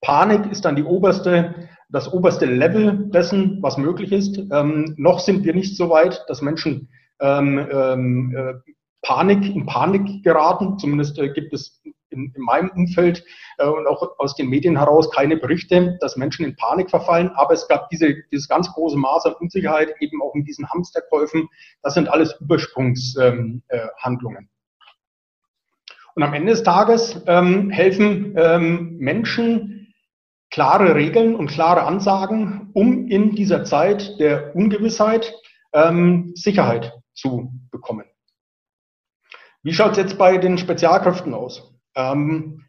Panik 0.00 0.50
ist 0.50 0.64
dann 0.64 0.76
die 0.76 0.84
oberste, 0.84 1.68
das 1.90 2.12
oberste 2.12 2.46
Level 2.46 3.10
dessen, 3.10 3.62
was 3.62 3.76
möglich 3.76 4.12
ist. 4.12 4.38
Ähm, 4.50 4.94
noch 4.96 5.20
sind 5.20 5.44
wir 5.44 5.54
nicht 5.54 5.76
so 5.76 5.90
weit, 5.90 6.24
dass 6.28 6.40
Menschen 6.40 6.88
ähm, 7.20 7.66
ähm, 7.70 8.34
äh, 8.36 8.54
Panik, 9.02 9.54
in 9.54 9.66
Panik 9.66 10.22
geraten. 10.22 10.78
Zumindest 10.78 11.18
äh, 11.18 11.30
gibt 11.30 11.52
es 11.52 11.82
in, 12.10 12.32
in 12.34 12.42
meinem 12.42 12.70
Umfeld 12.70 13.24
äh, 13.58 13.66
und 13.66 13.86
auch 13.86 14.18
aus 14.18 14.34
den 14.34 14.48
Medien 14.48 14.76
heraus 14.78 15.10
keine 15.10 15.36
Berichte, 15.36 15.96
dass 16.00 16.16
Menschen 16.16 16.44
in 16.44 16.56
Panik 16.56 16.90
verfallen. 16.90 17.30
Aber 17.34 17.54
es 17.54 17.68
gab 17.68 17.88
diese, 17.90 18.14
dieses 18.32 18.48
ganz 18.48 18.72
große 18.72 18.96
Maß 18.96 19.26
an 19.26 19.34
Unsicherheit 19.34 19.94
eben 20.00 20.22
auch 20.22 20.34
in 20.34 20.44
diesen 20.44 20.68
Hamsterkäufen. 20.70 21.48
Das 21.82 21.94
sind 21.94 22.08
alles 22.08 22.36
Übersprungshandlungen. 22.40 23.62
Ähm, 23.68 24.48
äh, 24.48 24.58
und 26.14 26.24
am 26.24 26.34
Ende 26.34 26.50
des 26.50 26.64
Tages 26.64 27.22
ähm, 27.28 27.70
helfen 27.70 28.34
ähm, 28.36 28.96
Menschen 28.98 29.94
klare 30.50 30.96
Regeln 30.96 31.36
und 31.36 31.48
klare 31.48 31.84
Ansagen, 31.84 32.70
um 32.74 33.06
in 33.06 33.36
dieser 33.36 33.64
Zeit 33.64 34.18
der 34.18 34.56
Ungewissheit 34.56 35.32
ähm, 35.72 36.32
Sicherheit 36.34 36.92
zu 37.14 37.52
bekommen. 37.70 38.04
Wie 39.62 39.72
schaut 39.72 39.92
es 39.92 39.98
jetzt 39.98 40.18
bei 40.18 40.38
den 40.38 40.58
Spezialkräften 40.58 41.34
aus? 41.34 41.77
Ähm, 41.98 42.64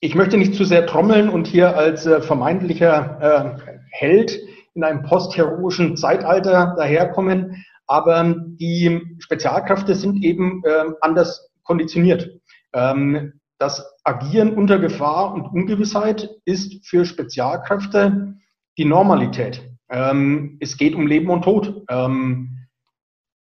ich 0.00 0.14
möchte 0.14 0.36
nicht 0.36 0.54
zu 0.54 0.64
sehr 0.64 0.86
trommeln 0.86 1.28
und 1.28 1.46
hier 1.46 1.76
als 1.76 2.04
äh, 2.04 2.20
vermeintlicher 2.20 3.56
äh, 3.58 3.72
Held 3.90 4.38
in 4.74 4.84
einem 4.84 5.04
postheroischen 5.04 5.96
Zeitalter 5.96 6.74
daherkommen, 6.76 7.64
aber 7.86 8.34
die 8.36 9.00
Spezialkräfte 9.20 9.94
sind 9.94 10.22
eben 10.22 10.62
äh, 10.64 10.92
anders 11.00 11.50
konditioniert. 11.62 12.30
Ähm, 12.74 13.40
das 13.58 13.86
Agieren 14.04 14.54
unter 14.54 14.78
Gefahr 14.78 15.32
und 15.32 15.46
Ungewissheit 15.46 16.28
ist 16.44 16.86
für 16.86 17.06
Spezialkräfte 17.06 18.34
die 18.76 18.84
Normalität. 18.84 19.62
Ähm, 19.88 20.58
es 20.60 20.76
geht 20.76 20.94
um 20.94 21.06
Leben 21.06 21.30
und 21.30 21.42
Tod. 21.42 21.84
Ähm, 21.88 22.66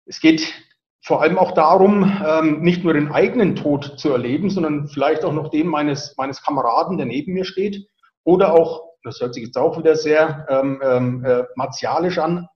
es 0.07 0.21
geht 0.21 0.55
vor 1.03 1.23
allem 1.23 1.39
auch 1.39 1.53
darum, 1.53 2.21
ähm, 2.27 2.61
nicht 2.61 2.85
nur 2.85 2.93
den 2.93 3.11
eigenen 3.13 3.57
Tod 3.57 3.99
zu 3.99 4.11
erleben, 4.11 4.51
sondern 4.51 4.89
vielleicht 4.89 5.25
auch 5.25 5.33
noch 5.33 5.51
den 5.51 5.67
meines, 5.67 6.15
meines 6.17 6.43
Kameraden, 6.43 6.97
der 6.97 7.07
neben 7.07 7.33
mir 7.33 7.45
steht. 7.45 7.89
Oder 8.25 8.53
auch, 8.53 8.83
das 9.05 9.21
hört 9.21 9.35
sich 9.35 9.45
jetzt 9.45 9.57
auch 9.57 9.79
wieder 9.79 9.95
sehr 9.95 10.47
ähm, 10.51 10.81
ähm, 10.83 11.25
äh, 11.25 11.45
martialisch 11.55 12.19
an, 12.19 12.49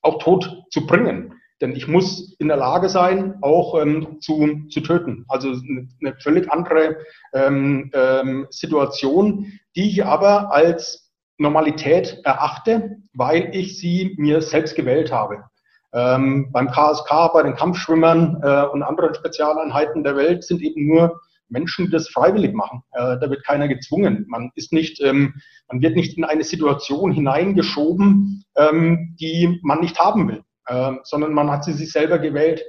auch 0.00 0.18
Tod 0.18 0.62
zu 0.70 0.86
bringen. 0.86 1.34
Denn 1.60 1.76
ich 1.76 1.86
muss 1.86 2.34
in 2.38 2.48
der 2.48 2.56
Lage 2.56 2.88
sein, 2.88 3.38
auch 3.40 3.80
ähm, 3.80 4.20
zu, 4.20 4.66
zu 4.68 4.80
töten. 4.80 5.24
Also 5.28 5.50
eine, 5.50 5.88
eine 6.00 6.16
völlig 6.18 6.50
andere 6.50 6.96
ähm, 7.32 7.90
ähm, 7.94 8.46
Situation, 8.50 9.52
die 9.76 9.88
ich 9.88 10.04
aber 10.04 10.52
als 10.52 11.12
Normalität 11.38 12.20
erachte, 12.24 12.96
weil 13.12 13.54
ich 13.54 13.78
sie 13.78 14.14
mir 14.18 14.42
selbst 14.42 14.74
gewählt 14.74 15.12
habe. 15.12 15.44
Ähm, 15.94 16.50
beim 16.52 16.70
KSK, 16.70 17.32
bei 17.32 17.42
den 17.42 17.54
Kampfschwimmern 17.54 18.40
äh, 18.42 18.64
und 18.66 18.82
anderen 18.82 19.14
Spezialeinheiten 19.14 20.02
der 20.02 20.16
Welt 20.16 20.44
sind 20.44 20.62
eben 20.62 20.86
nur 20.86 21.20
Menschen, 21.52 21.86
die 21.86 21.92
das 21.92 22.08
freiwillig 22.08 22.54
machen. 22.54 22.82
Äh, 22.92 23.18
da 23.20 23.30
wird 23.30 23.44
keiner 23.44 23.68
gezwungen. 23.68 24.24
Man 24.28 24.50
ist 24.54 24.72
nicht, 24.72 25.00
ähm, 25.02 25.34
man 25.68 25.82
wird 25.82 25.94
nicht 25.94 26.16
in 26.16 26.24
eine 26.24 26.44
Situation 26.44 27.12
hineingeschoben, 27.12 28.44
ähm, 28.56 29.16
die 29.20 29.60
man 29.62 29.80
nicht 29.80 29.98
haben 29.98 30.28
will, 30.28 30.42
äh, 30.66 30.92
sondern 31.04 31.34
man 31.34 31.50
hat 31.50 31.64
sie 31.64 31.74
sich 31.74 31.92
selber 31.92 32.18
gewählt. 32.18 32.62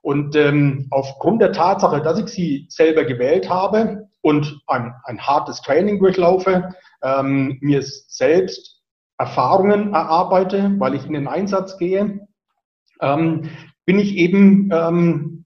Und 0.00 0.34
ähm, 0.34 0.88
aufgrund 0.90 1.42
der 1.42 1.52
Tatsache, 1.52 2.00
dass 2.02 2.18
ich 2.18 2.28
sie 2.28 2.66
selber 2.68 3.04
gewählt 3.04 3.48
habe 3.48 4.08
und 4.20 4.60
ein, 4.66 4.94
ein 5.04 5.20
hartes 5.20 5.60
Training 5.62 6.00
durchlaufe, 6.00 6.74
ähm, 7.02 7.58
mir 7.60 7.82
selbst 7.82 8.80
Erfahrungen 9.18 9.94
erarbeite, 9.94 10.74
weil 10.78 10.94
ich 10.94 11.06
in 11.06 11.12
den 11.12 11.28
Einsatz 11.28 11.78
gehe, 11.78 12.26
ähm, 13.02 13.50
bin 13.84 13.98
ich 13.98 14.16
eben 14.16 14.70
ähm, 14.72 15.44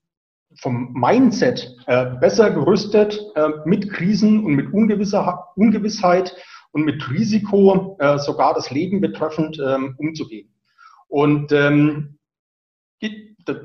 vom 0.60 0.92
Mindset 0.94 1.76
äh, 1.86 2.06
besser 2.20 2.50
gerüstet, 2.50 3.20
äh, 3.34 3.48
mit 3.64 3.90
Krisen 3.90 4.44
und 4.44 4.54
mit 4.54 4.72
Ungewissheit 4.72 6.36
und 6.72 6.84
mit 6.84 7.10
Risiko 7.10 7.96
äh, 7.98 8.18
sogar 8.18 8.54
das 8.54 8.70
Leben 8.70 9.00
betreffend 9.00 9.58
ähm, 9.58 9.94
umzugehen. 9.98 10.52
Und 11.08 11.52
ähm, 11.52 12.18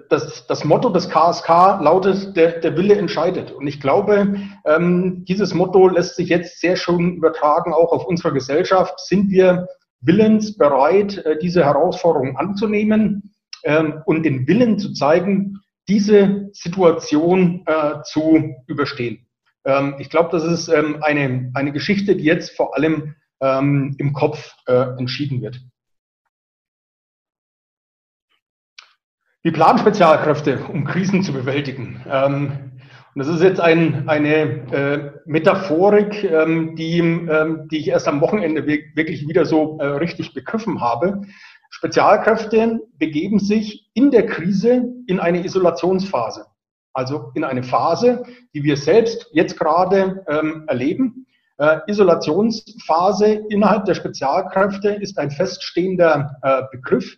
das, 0.10 0.46
das 0.46 0.64
Motto 0.64 0.90
des 0.90 1.10
KSK 1.10 1.50
lautet, 1.82 2.36
der, 2.38 2.60
der 2.60 2.78
Wille 2.78 2.96
entscheidet. 2.96 3.52
Und 3.52 3.66
ich 3.66 3.82
glaube, 3.82 4.36
ähm, 4.66 5.26
dieses 5.26 5.54
Motto 5.56 5.88
lässt 5.88 6.16
sich 6.16 6.30
jetzt 6.30 6.60
sehr 6.62 6.76
schön 6.76 7.16
übertragen, 7.16 7.74
auch 7.74 7.92
auf 7.92 8.06
unsere 8.06 8.32
Gesellschaft. 8.32 9.00
Sind 9.00 9.32
wir 9.32 9.68
willens 10.02 10.56
bereit, 10.56 11.18
äh, 11.26 11.38
diese 11.40 11.66
Herausforderung 11.66 12.38
anzunehmen 12.38 13.31
ähm, 13.64 14.02
und 14.06 14.24
den 14.24 14.48
Willen 14.48 14.80
zu 14.80 14.94
zeigen, 14.94 15.60
diese 15.88 16.50
Situation 16.54 17.64
äh, 17.66 18.02
zu 18.04 18.56
überstehen? 18.68 19.28
Ähm, 19.66 19.96
ich 20.00 20.10
glaube, 20.10 20.30
das 20.32 20.44
ist 20.44 20.68
ähm, 20.70 21.02
eine, 21.02 21.52
eine 21.54 21.72
Geschichte, 21.72 22.16
die 22.16 22.24
jetzt 22.24 22.56
vor 22.56 22.76
allem 22.76 23.16
ähm, 23.42 23.96
im 23.98 24.14
Kopf 24.14 24.56
äh, 24.68 24.98
entschieden 24.98 25.42
wird. 25.42 25.60
Wir 29.44 29.54
planen 29.54 29.80
Spezialkräfte, 29.80 30.64
um 30.72 30.86
Krisen 30.86 31.24
zu 31.24 31.34
bewältigen. 31.34 32.00
Ähm, 32.08 32.72
und 33.14 33.20
das 33.20 33.28
ist 33.28 33.42
jetzt 33.42 33.60
ein, 33.60 34.08
eine 34.08 34.36
äh, 34.72 35.12
Metaphorik, 35.26 36.24
ähm, 36.24 36.76
die, 36.76 37.00
ähm, 37.00 37.68
die 37.70 37.80
ich 37.80 37.88
erst 37.90 38.08
am 38.08 38.22
Wochenende 38.22 38.66
wirklich 38.66 39.28
wieder 39.28 39.46
so 39.46 39.80
äh, 39.80 39.86
richtig 39.86 40.34
begriffen 40.34 40.80
habe. 40.80 41.22
Spezialkräfte 41.72 42.82
begeben 43.00 43.40
sich 43.40 43.90
in 43.94 44.12
der 44.12 44.28
Krise 44.28 44.94
in 45.08 45.20
eine 45.20 45.44
Isolationsphase. 45.44 46.46
Also 46.94 47.32
in 47.34 47.44
eine 47.46 47.64
Phase, 47.64 48.24
die 48.54 48.64
wir 48.64 48.76
selbst 48.76 49.30
jetzt 49.32 49.58
gerade 49.58 50.24
ähm, 50.28 50.66
erleben. 50.68 51.26
Äh, 51.58 51.80
Isolationsphase 51.88 53.46
innerhalb 53.50 53.86
der 53.86 53.96
Spezialkräfte 53.96 54.90
ist 54.90 55.18
ein 55.18 55.32
feststehender 55.32 56.36
äh, 56.42 56.64
Begriff. 56.72 57.16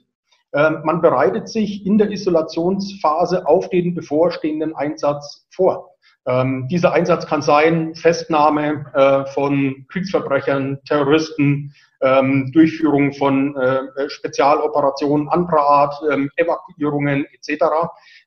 Ähm, 0.53 0.81
man 0.83 1.01
bereitet 1.01 1.49
sich 1.49 1.85
in 1.85 1.97
der 1.97 2.11
Isolationsphase 2.11 3.47
auf 3.47 3.69
den 3.69 3.95
bevorstehenden 3.95 4.75
Einsatz 4.75 5.47
vor. 5.49 5.92
Ähm, 6.25 6.67
dieser 6.69 6.93
Einsatz 6.93 7.25
kann 7.27 7.41
sein 7.41 7.95
Festnahme 7.95 8.85
äh, 8.93 9.25
von 9.33 9.85
Kriegsverbrechern, 9.89 10.79
Terroristen, 10.85 11.73
ähm, 12.01 12.51
Durchführung 12.53 13.13
von 13.13 13.55
äh, 13.55 14.09
Spezialoperationen 14.09 15.27
anderer 15.29 15.61
Art, 15.61 15.95
ähm, 16.11 16.29
Evakuierungen 16.35 17.25
etc. 17.33 17.63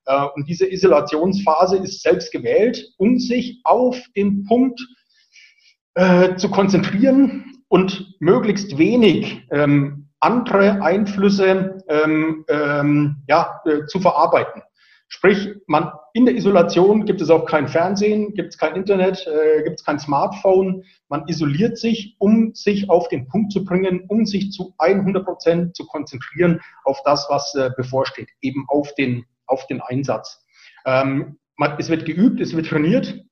Äh, 0.07 0.25
und 0.35 0.49
diese 0.49 0.71
Isolationsphase 0.71 1.79
ist 1.79 2.03
selbst 2.03 2.33
gewählt, 2.33 2.87
um 2.99 3.19
sich 3.19 3.61
auf 3.65 3.99
den 4.15 4.45
Punkt 4.45 4.81
äh, 5.95 6.37
zu 6.37 6.50
konzentrieren 6.50 7.62
und 7.69 8.15
möglichst 8.21 8.79
wenig 8.79 9.47
ähm, 9.50 10.09
andere 10.21 10.83
Einflüsse 10.83 11.79
ähm, 11.88 12.45
ähm, 12.49 13.17
ja, 13.29 13.61
äh, 13.65 13.87
zu 13.87 14.00
verarbeiten. 14.00 14.62
Sprich, 15.09 15.55
man, 15.67 15.93
in 16.15 16.27
der 16.27 16.35
Isolation 16.35 17.05
gibt 17.05 17.21
es 17.21 17.31
auch 17.31 17.47
kein 17.47 17.69
Fernsehen, 17.69 18.35
gibt 18.35 18.55
es 18.55 18.59
kein 18.59 18.75
Internet, 18.75 19.25
äh, 19.27 19.63
gibt 19.63 19.79
es 19.79 19.85
kein 19.85 20.01
Smartphone. 20.01 20.85
Man 21.09 21.29
isoliert 21.29 21.79
sich, 21.79 22.17
um 22.19 22.55
sich 22.55 22.91
auf 22.91 23.09
den 23.09 23.29
Punkt 23.29 23.53
zu 23.53 23.65
bringen, 23.65 24.05
um 24.09 24.27
sich 24.27 24.51
zu 24.51 24.75
100 24.79 25.25
Prozent 25.25 25.77
zu 25.77 25.87
konzentrieren 25.87 26.61
auf 26.85 27.01
das, 27.05 27.27
was 27.31 27.55
äh, 27.55 27.71
bevorsteht, 27.77 28.29
eben 28.41 28.65
auf 28.69 28.95
den, 28.95 29.25
auf 29.47 29.67
den 29.69 29.81
Einsatz. 29.81 30.45
Ähm, 30.85 31.39
man, 31.57 31.77
es 31.79 31.89
wird 31.89 32.05
geübt, 32.05 32.41
es 32.41 32.57
wird 32.57 32.67
trainiert. 32.67 33.25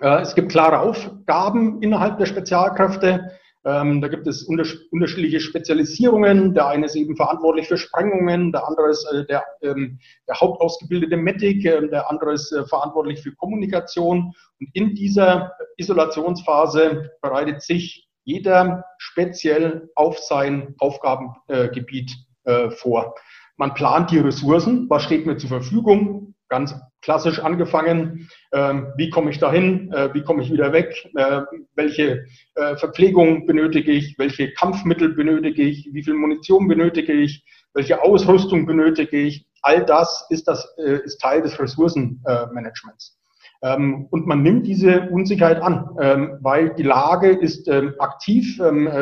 Äh, 0.00 0.20
es 0.20 0.34
gibt 0.34 0.50
klare 0.50 0.80
Aufgaben 0.80 1.82
innerhalb 1.82 2.18
der 2.18 2.26
Spezialkräfte. 2.26 3.30
Ähm, 3.66 4.00
da 4.00 4.06
gibt 4.06 4.28
es 4.28 4.44
unterschiedliche 4.44 5.40
Spezialisierungen. 5.40 6.54
Der 6.54 6.68
eine 6.68 6.86
ist 6.86 6.94
eben 6.94 7.16
verantwortlich 7.16 7.66
für 7.66 7.76
Sprengungen, 7.76 8.52
der 8.52 8.66
andere 8.66 8.90
ist 8.90 9.04
äh, 9.12 9.26
der, 9.26 9.44
ähm, 9.60 9.98
der 10.28 10.40
hauptausgebildete 10.40 11.16
Medic, 11.16 11.64
äh, 11.64 11.88
der 11.88 12.08
andere 12.08 12.34
ist 12.34 12.52
äh, 12.52 12.64
verantwortlich 12.64 13.20
für 13.22 13.34
Kommunikation. 13.34 14.32
Und 14.60 14.68
in 14.72 14.94
dieser 14.94 15.52
Isolationsphase 15.78 17.10
bereitet 17.20 17.60
sich 17.60 18.08
jeder 18.22 18.84
speziell 18.98 19.90
auf 19.96 20.16
sein 20.20 20.76
Aufgabengebiet 20.78 22.12
äh, 22.44 22.70
vor. 22.70 23.16
Man 23.56 23.74
plant 23.74 24.12
die 24.12 24.18
Ressourcen, 24.18 24.88
was 24.88 25.02
steht 25.02 25.26
mir 25.26 25.38
zur 25.38 25.48
Verfügung, 25.48 26.34
ganz 26.48 26.74
klassisch 27.06 27.38
angefangen, 27.38 28.28
ähm, 28.52 28.88
wie 28.96 29.10
komme 29.10 29.30
ich 29.30 29.38
dahin, 29.38 29.92
äh, 29.92 30.12
wie 30.12 30.22
komme 30.22 30.42
ich 30.42 30.50
wieder 30.50 30.72
weg, 30.72 31.08
äh, 31.14 31.42
welche 31.76 32.26
äh, 32.56 32.74
Verpflegung 32.78 33.46
benötige 33.46 33.92
ich, 33.92 34.18
welche 34.18 34.52
Kampfmittel 34.54 35.14
benötige 35.14 35.62
ich, 35.62 35.88
wie 35.92 36.02
viel 36.02 36.14
Munition 36.14 36.66
benötige 36.66 37.12
ich, 37.12 37.44
welche 37.74 38.02
Ausrüstung 38.02 38.66
benötige 38.66 39.18
ich. 39.18 39.46
All 39.62 39.84
das 39.84 40.26
ist, 40.30 40.48
das, 40.48 40.66
ist 40.76 41.20
Teil 41.20 41.42
des 41.42 41.56
Ressourcenmanagements. 41.60 43.16
Ähm, 43.62 44.08
und 44.10 44.26
man 44.26 44.42
nimmt 44.42 44.66
diese 44.66 45.08
Unsicherheit 45.10 45.62
an, 45.62 45.88
ähm, 46.00 46.38
weil 46.40 46.74
die 46.74 46.82
Lage 46.82 47.30
ist 47.30 47.70
aktiv, 48.00 48.60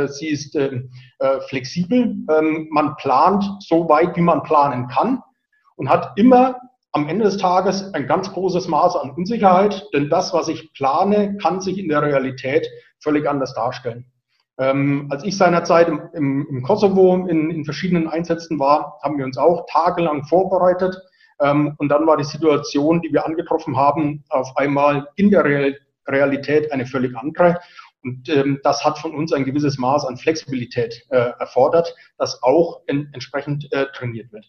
sie 0.09 0.29
ist 0.29 0.59
flexibel, 1.49 2.17
man 2.71 2.97
plant 2.97 3.45
so 3.61 3.89
weit, 3.89 4.15
wie 4.17 4.21
man 4.21 4.43
planen 4.43 4.89
kann 4.89 5.23
und 5.77 5.89
hat 5.89 6.13
immer 6.17 6.61
am 6.95 7.09
Ende 7.09 7.25
des 7.25 7.39
Tages 7.39 7.93
ein 7.93 8.07
ganz 8.07 8.33
großes 8.33 8.69
Maß 8.69 8.95
an 8.97 9.11
Unsicherheit, 9.11 9.85
denn 9.93 10.09
das, 10.09 10.33
was 10.33 10.47
ich 10.47 10.73
plane, 10.75 11.37
kann 11.39 11.61
sich 11.61 11.77
in 11.79 11.89
der 11.89 12.03
Realität 12.03 12.69
völlig 13.01 13.29
anders 13.29 13.53
darstellen. 13.53 14.07
Ähm, 14.59 15.09
als 15.11 15.25
ich 15.25 15.37
seinerzeit 15.37 15.89
im, 15.89 16.01
im, 16.13 16.47
im 16.49 16.63
Kosovo 16.63 17.27
in, 17.27 17.51
in, 17.51 17.65
verschiedenen 17.65 18.07
Einsätzen 18.07 18.61
war, 18.61 19.01
haben 19.03 19.19
wir 19.19 19.25
uns 19.25 19.37
auch 19.37 19.67
tagelang 19.69 20.23
vorbereitet. 20.25 20.97
Ähm, 21.41 21.75
und 21.79 21.89
dann 21.89 22.07
war 22.07 22.17
die 22.17 22.25
Situation, 22.25 23.03
die 23.03 23.13
wir 23.13 23.27
angetroffen 23.27 23.77
haben, 23.77 24.23
auf 24.29 24.57
einmal 24.57 25.09
in 25.17 25.31
der 25.31 25.45
Real 25.45 25.77
Realität 26.07 26.71
eine 26.71 26.87
völlig 26.87 27.17
andere. 27.17 27.59
Und 28.05 28.29
ähm, 28.29 28.61
das 28.63 28.85
hat 28.85 28.99
von 28.99 29.15
uns 29.15 29.33
ein 29.33 29.45
gewisses 29.45 29.79
Maß 29.79 30.05
an 30.05 30.17
Flexibilität 30.17 31.07
äh, 31.09 31.33
erfordert, 31.41 31.93
das 32.19 32.41
auch 32.43 32.83
in, 32.87 33.09
entsprechend 33.15 33.73
äh, 33.73 33.87
trainiert 33.95 34.31
wird. 34.31 34.47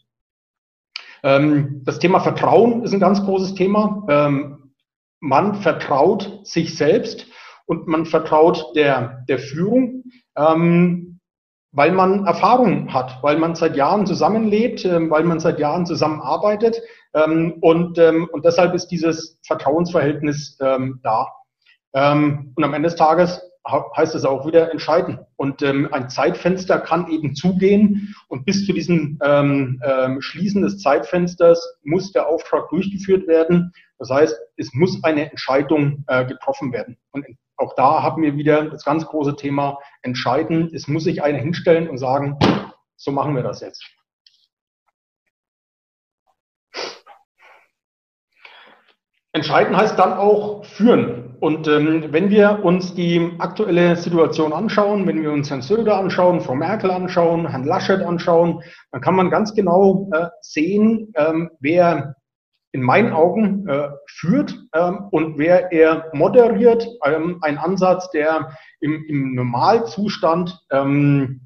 Ähm, 1.26 1.82
das 1.84 1.98
Thema 1.98 2.20
Vertrauen 2.20 2.84
ist 2.84 2.94
ein 2.94 3.00
ganz 3.00 3.24
großes 3.26 3.56
Thema. 3.56 4.06
Ähm, 4.08 4.74
man 5.20 5.56
vertraut 5.56 6.42
sich 6.44 6.78
selbst 6.78 7.26
und 7.66 7.88
man 7.88 8.06
vertraut 8.06 8.74
der, 8.76 9.24
der 9.28 9.40
Führung, 9.40 10.04
ähm, 10.38 11.20
weil 11.72 11.92
man 11.92 12.28
Erfahrung 12.28 12.94
hat, 12.94 13.24
weil 13.24 13.38
man 13.38 13.56
seit 13.56 13.76
Jahren 13.76 14.06
zusammenlebt, 14.06 14.86
äh, 14.86 15.10
weil 15.10 15.24
man 15.24 15.40
seit 15.40 15.60
Jahren 15.60 15.88
zusammenarbeitet 15.88 16.80
ähm, 17.16 17.56
und, 17.60 17.98
ähm, 17.98 18.30
und 18.32 18.46
deshalb 18.46 18.76
ist 18.76 18.88
dieses 18.88 19.40
Vertrauensverhältnis 19.48 20.60
ähm, 20.62 21.00
da. 21.02 21.28
Ähm, 21.96 22.54
und 22.56 22.64
am 22.64 22.74
Ende 22.76 22.90
des 22.90 22.98
Tages 22.98 23.42
heißt 23.68 24.14
es 24.16 24.26
auch 24.26 24.46
wieder 24.46 24.72
entscheiden. 24.72 25.20
Und 25.38 25.62
ähm, 25.62 25.90
ein 25.92 26.10
Zeitfenster 26.10 26.80
kann 26.80 27.10
eben 27.10 27.36
zugehen 27.36 28.16
und 28.28 28.46
bis 28.46 28.66
zu 28.66 28.74
diesem 28.74 29.20
ähm, 29.24 29.82
ähm, 29.84 30.22
Schließen 30.22 30.62
des 30.62 30.80
Zeitfensters 30.80 31.78
muss 31.84 32.12
der 32.12 32.28
Auftrag 32.28 32.70
durchgeführt 32.70 33.28
werden. 33.28 33.74
Das 33.98 34.10
heißt, 34.10 34.38
es 34.58 34.74
muss 34.74 35.04
eine 35.04 35.30
Entscheidung 35.32 36.04
äh, 36.08 36.26
getroffen 36.26 36.72
werden. 36.74 36.98
Und 37.12 37.26
auch 37.58 37.74
da 37.76 38.04
haben 38.04 38.22
wir 38.22 38.36
wieder 38.36 38.70
das 38.70 38.84
ganz 38.84 39.06
große 39.06 39.36
Thema 39.36 39.80
entscheiden. 40.02 40.70
Es 40.74 40.88
muss 40.88 41.06
sich 41.06 41.24
einer 41.24 41.40
hinstellen 41.40 41.90
und 41.90 41.98
sagen, 41.98 42.38
so 42.98 43.12
machen 43.12 43.36
wir 43.36 43.44
das 43.44 43.62
jetzt. 43.62 43.84
Entscheiden 49.36 49.76
heißt 49.76 50.00
dann 50.00 50.14
auch 50.14 50.64
führen. 50.64 51.36
Und 51.42 51.68
ähm, 51.68 52.06
wenn 52.12 52.30
wir 52.30 52.64
uns 52.64 52.96
die 52.96 53.34
aktuelle 53.38 53.98
Situation 53.98 54.54
anschauen, 54.54 55.06
wenn 55.08 55.22
wir 55.22 55.34
uns 55.34 55.50
Herrn 55.50 55.62
Söder 55.62 55.98
anschauen, 55.98 56.40
Frau 56.40 56.56
Merkel 56.56 56.90
anschauen, 56.90 57.46
Herrn 57.46 57.66
Laschet 57.66 58.02
anschauen, 58.02 58.64
dann 58.94 59.02
kann 59.02 59.14
man 59.14 59.30
ganz 59.30 59.54
genau 59.54 60.10
äh, 60.14 60.28
sehen, 60.40 61.12
ähm, 61.18 61.50
wer 61.60 62.16
in 62.72 62.82
meinen 62.82 63.12
Augen 63.12 63.68
äh, 63.68 63.90
führt 64.08 64.58
ähm, 64.74 65.10
und 65.12 65.38
wer 65.38 65.70
er 65.74 66.12
moderiert. 66.14 66.88
Ähm, 67.04 67.40
ein 67.42 67.58
Ansatz, 67.58 68.10
der 68.12 68.56
im, 68.80 69.04
im 69.10 69.36
Normalzustand 69.36 70.58
ähm, 70.72 71.42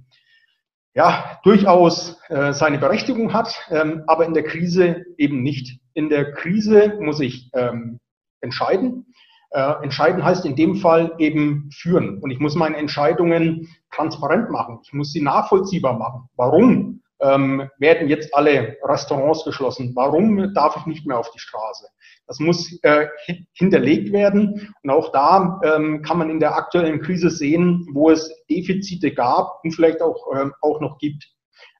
ja, 0.94 1.40
durchaus 1.44 2.22
äh, 2.30 2.54
seine 2.54 2.78
Berechtigung 2.78 3.34
hat, 3.34 3.68
ähm, 3.72 4.04
aber 4.06 4.28
in 4.28 4.36
der 4.36 4.44
Krise 4.44 5.06
eben 5.18 5.42
nicht. 5.42 5.79
In 5.94 6.10
der 6.10 6.34
Krise 6.34 6.98
muss 7.00 7.20
ich 7.20 7.50
ähm, 7.54 8.00
entscheiden. 8.42 9.14
Äh, 9.52 9.84
entscheiden 9.84 10.24
heißt 10.24 10.46
in 10.46 10.56
dem 10.56 10.76
Fall 10.76 11.16
eben 11.18 11.70
führen. 11.74 12.20
Und 12.20 12.30
ich 12.32 12.40
muss 12.40 12.56
meine 12.56 12.78
Entscheidungen 12.78 13.68
transparent 13.92 14.52
machen. 14.52 14.80
Ich 14.84 14.94
muss 14.94 15.12
sie 15.12 15.22
nachvollziehbar 15.22 15.98
machen. 15.98 16.30
Warum 16.36 17.02
ähm, 17.22 17.70
werden 17.80 18.08
jetzt 18.08 18.34
alle 18.36 18.78
Restaurants 18.84 19.44
geschlossen? 19.44 19.94
Warum 19.96 20.54
darf 20.54 20.78
ich 20.78 20.86
nicht 20.86 21.08
mehr 21.08 21.18
auf 21.18 21.32
die 21.32 21.40
Straße? 21.40 21.88
Das 22.28 22.40
muss 22.40 22.80
äh, 22.84 23.08
hinterlegt 23.54 24.14
werden. 24.14 24.74
Und 24.84 24.90
auch 24.92 25.12
da 25.12 25.60
ähm, 25.64 26.04
kann 26.04 26.20
man 26.20 26.30
in 26.30 26.40
der 26.40 26.56
aktuellen 26.56 27.02
Krise 27.02 27.32
sehen, 27.32 27.88
wo 27.92 28.12
es 28.12 28.32
Defizite 28.50 29.12
gab 29.12 29.64
und 29.64 29.72
vielleicht 29.72 30.02
auch, 30.04 30.28
ähm, 30.40 30.54
auch 30.62 30.80
noch 30.80 31.00
gibt. 31.00 31.28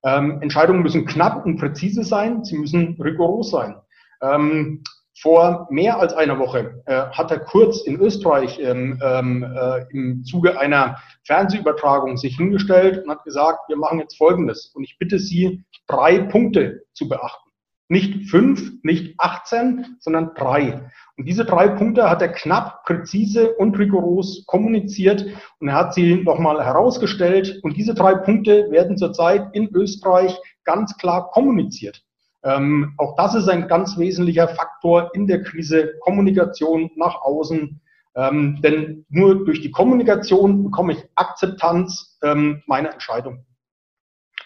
Ähm, 0.04 0.42
Entscheidungen 0.42 0.82
müssen 0.82 1.06
knapp 1.06 1.46
und 1.46 1.58
präzise 1.58 2.04
sein. 2.04 2.44
Sie 2.44 2.58
müssen 2.58 3.00
rigoros 3.00 3.52
sein. 3.52 3.76
Ähm, 4.22 4.84
vor 5.22 5.68
mehr 5.70 6.00
als 6.00 6.14
einer 6.14 6.40
Woche 6.40 6.82
äh, 6.86 7.08
hat 7.12 7.32
er 7.32 7.40
Kurz 7.40 7.82
in 7.82 8.00
Österreich 8.00 8.58
ähm, 8.60 9.00
ähm, 9.04 9.44
äh, 9.44 9.86
im 9.92 10.24
Zuge 10.24 10.58
einer 10.58 10.98
Fernsehübertragung 11.26 12.16
sich 12.16 12.38
hingestellt 12.38 13.04
und 13.04 13.10
hat 13.10 13.24
gesagt, 13.26 13.68
wir 13.68 13.76
machen 13.76 14.00
jetzt 14.00 14.18
Folgendes. 14.18 14.72
Und 14.74 14.84
ich 14.84 14.98
bitte 14.98 15.20
Sie, 15.20 15.66
drei 15.88 16.20
Punkte 16.20 16.84
zu 16.94 17.10
beachten. 17.10 17.50
Nicht 17.90 18.30
fünf, 18.30 18.72
nicht 18.84 19.16
18, 19.20 19.98
sondern 20.00 20.36
drei. 20.36 20.90
Und 21.18 21.28
diese 21.28 21.44
drei 21.44 21.68
Punkte 21.68 22.10
hat 22.10 22.22
er 22.22 22.30
knapp, 22.30 22.84
präzise 22.86 23.56
und 23.56 23.78
rigoros 23.78 24.46
kommuniziert 24.46 25.26
und 25.60 25.68
er 25.68 25.76
hat 25.76 25.94
sie 25.96 26.24
nochmal 26.24 26.64
herausgestellt. 26.64 27.60
Und 27.64 27.76
diese 27.76 27.96
drei 27.96 28.14
Punkte 28.14 28.70
werden 28.70 28.96
zurzeit 28.96 29.50
in 29.54 29.70
Österreich 29.74 30.38
ganz 30.64 30.96
klar 30.98 31.32
kommuniziert. 31.32 32.04
Ähm, 32.44 32.94
auch 32.98 33.16
das 33.16 33.36
ist 33.36 33.50
ein 33.50 33.68
ganz 33.68 33.98
wesentlicher 33.98 34.48
Faktor 34.48 35.12
in 35.14 35.28
der 35.28 35.44
Krise, 35.44 35.94
Kommunikation 36.02 36.90
nach 36.96 37.22
außen. 37.22 37.82
Ähm, 38.16 38.62
denn 38.62 39.06
nur 39.10 39.46
durch 39.46 39.62
die 39.62 39.72
Kommunikation 39.72 40.64
bekomme 40.64 40.94
ich 40.94 41.04
Akzeptanz 41.16 42.18
ähm, 42.24 42.64
meiner 42.66 42.94
Entscheidung. 42.94 43.46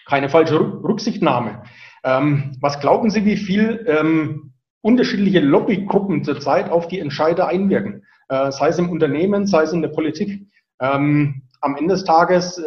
Keine 0.06 0.28
falsche 0.28 0.58
Rücksichtnahme. 0.58 1.62
Ähm, 2.02 2.56
was 2.60 2.80
glauben 2.80 3.10
Sie, 3.10 3.24
wie 3.24 3.36
viel 3.36 3.84
ähm, 3.88 4.52
unterschiedliche 4.82 5.40
Lobbygruppen 5.40 6.24
zurzeit 6.24 6.70
auf 6.70 6.88
die 6.88 7.00
Entscheider 7.00 7.48
einwirken? 7.48 8.04
Äh, 8.28 8.52
sei 8.52 8.68
es 8.68 8.78
im 8.78 8.90
Unternehmen, 8.90 9.46
sei 9.46 9.62
es 9.62 9.72
in 9.72 9.82
der 9.82 9.88
Politik. 9.88 10.46
Ähm, 10.80 11.42
am 11.60 11.76
Ende 11.76 11.94
des 11.94 12.04
Tages 12.04 12.60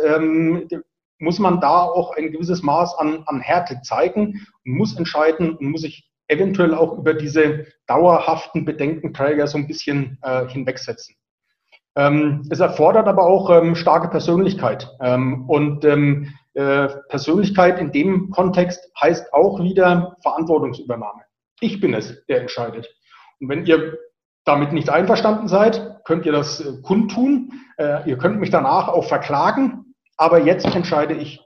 muss 1.19 1.39
man 1.39 1.59
da 1.59 1.81
auch 1.81 2.15
ein 2.15 2.31
gewisses 2.31 2.63
Maß 2.63 2.95
an, 2.99 3.23
an 3.25 3.39
Härte 3.39 3.81
zeigen 3.81 4.45
und 4.65 4.77
muss 4.77 4.97
entscheiden 4.97 5.55
und 5.55 5.71
muss 5.71 5.81
sich 5.81 6.09
eventuell 6.27 6.73
auch 6.73 6.97
über 6.97 7.13
diese 7.13 7.65
dauerhaften 7.87 8.65
Bedenkenträger 8.65 9.47
so 9.47 9.57
ein 9.57 9.67
bisschen 9.67 10.19
äh, 10.21 10.47
hinwegsetzen. 10.47 11.15
Ähm, 11.95 12.47
es 12.51 12.59
erfordert 12.59 13.07
aber 13.07 13.23
auch 13.23 13.49
ähm, 13.49 13.75
starke 13.75 14.09
Persönlichkeit. 14.09 14.89
Ähm, 15.01 15.49
und 15.49 15.83
ähm, 15.83 16.33
äh, 16.53 16.89
Persönlichkeit 17.09 17.79
in 17.79 17.91
dem 17.91 18.29
Kontext 18.29 18.91
heißt 19.01 19.33
auch 19.33 19.61
wieder 19.61 20.15
Verantwortungsübernahme. 20.21 21.21
Ich 21.59 21.79
bin 21.79 21.93
es, 21.93 22.25
der 22.27 22.41
entscheidet. 22.41 22.87
Und 23.39 23.49
wenn 23.49 23.65
ihr 23.65 23.97
damit 24.45 24.73
nicht 24.73 24.89
einverstanden 24.89 25.47
seid, 25.47 26.03
könnt 26.05 26.25
ihr 26.25 26.31
das 26.31 26.59
äh, 26.59 26.81
kundtun. 26.83 27.51
Äh, 27.77 28.07
ihr 28.09 28.17
könnt 28.17 28.39
mich 28.39 28.49
danach 28.49 28.89
auch 28.89 29.05
verklagen. 29.05 29.86
Aber 30.17 30.39
jetzt 30.39 30.65
entscheide 30.65 31.13
ich. 31.13 31.39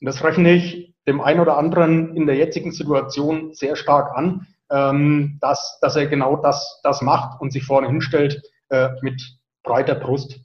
Und 0.00 0.06
das 0.06 0.22
rechne 0.22 0.52
ich 0.52 0.94
dem 1.06 1.20
einen 1.20 1.40
oder 1.40 1.58
anderen 1.58 2.16
in 2.16 2.26
der 2.26 2.36
jetzigen 2.36 2.72
Situation 2.72 3.52
sehr 3.52 3.76
stark 3.76 4.16
an, 4.16 4.46
ähm, 4.70 5.38
dass, 5.40 5.78
dass 5.80 5.96
er 5.96 6.06
genau 6.06 6.36
das, 6.36 6.80
das 6.82 7.02
macht 7.02 7.40
und 7.40 7.52
sich 7.52 7.64
vorne 7.64 7.88
hinstellt 7.88 8.42
äh, 8.70 8.90
mit 9.02 9.20
breiter 9.62 9.94
Brust. 9.94 10.40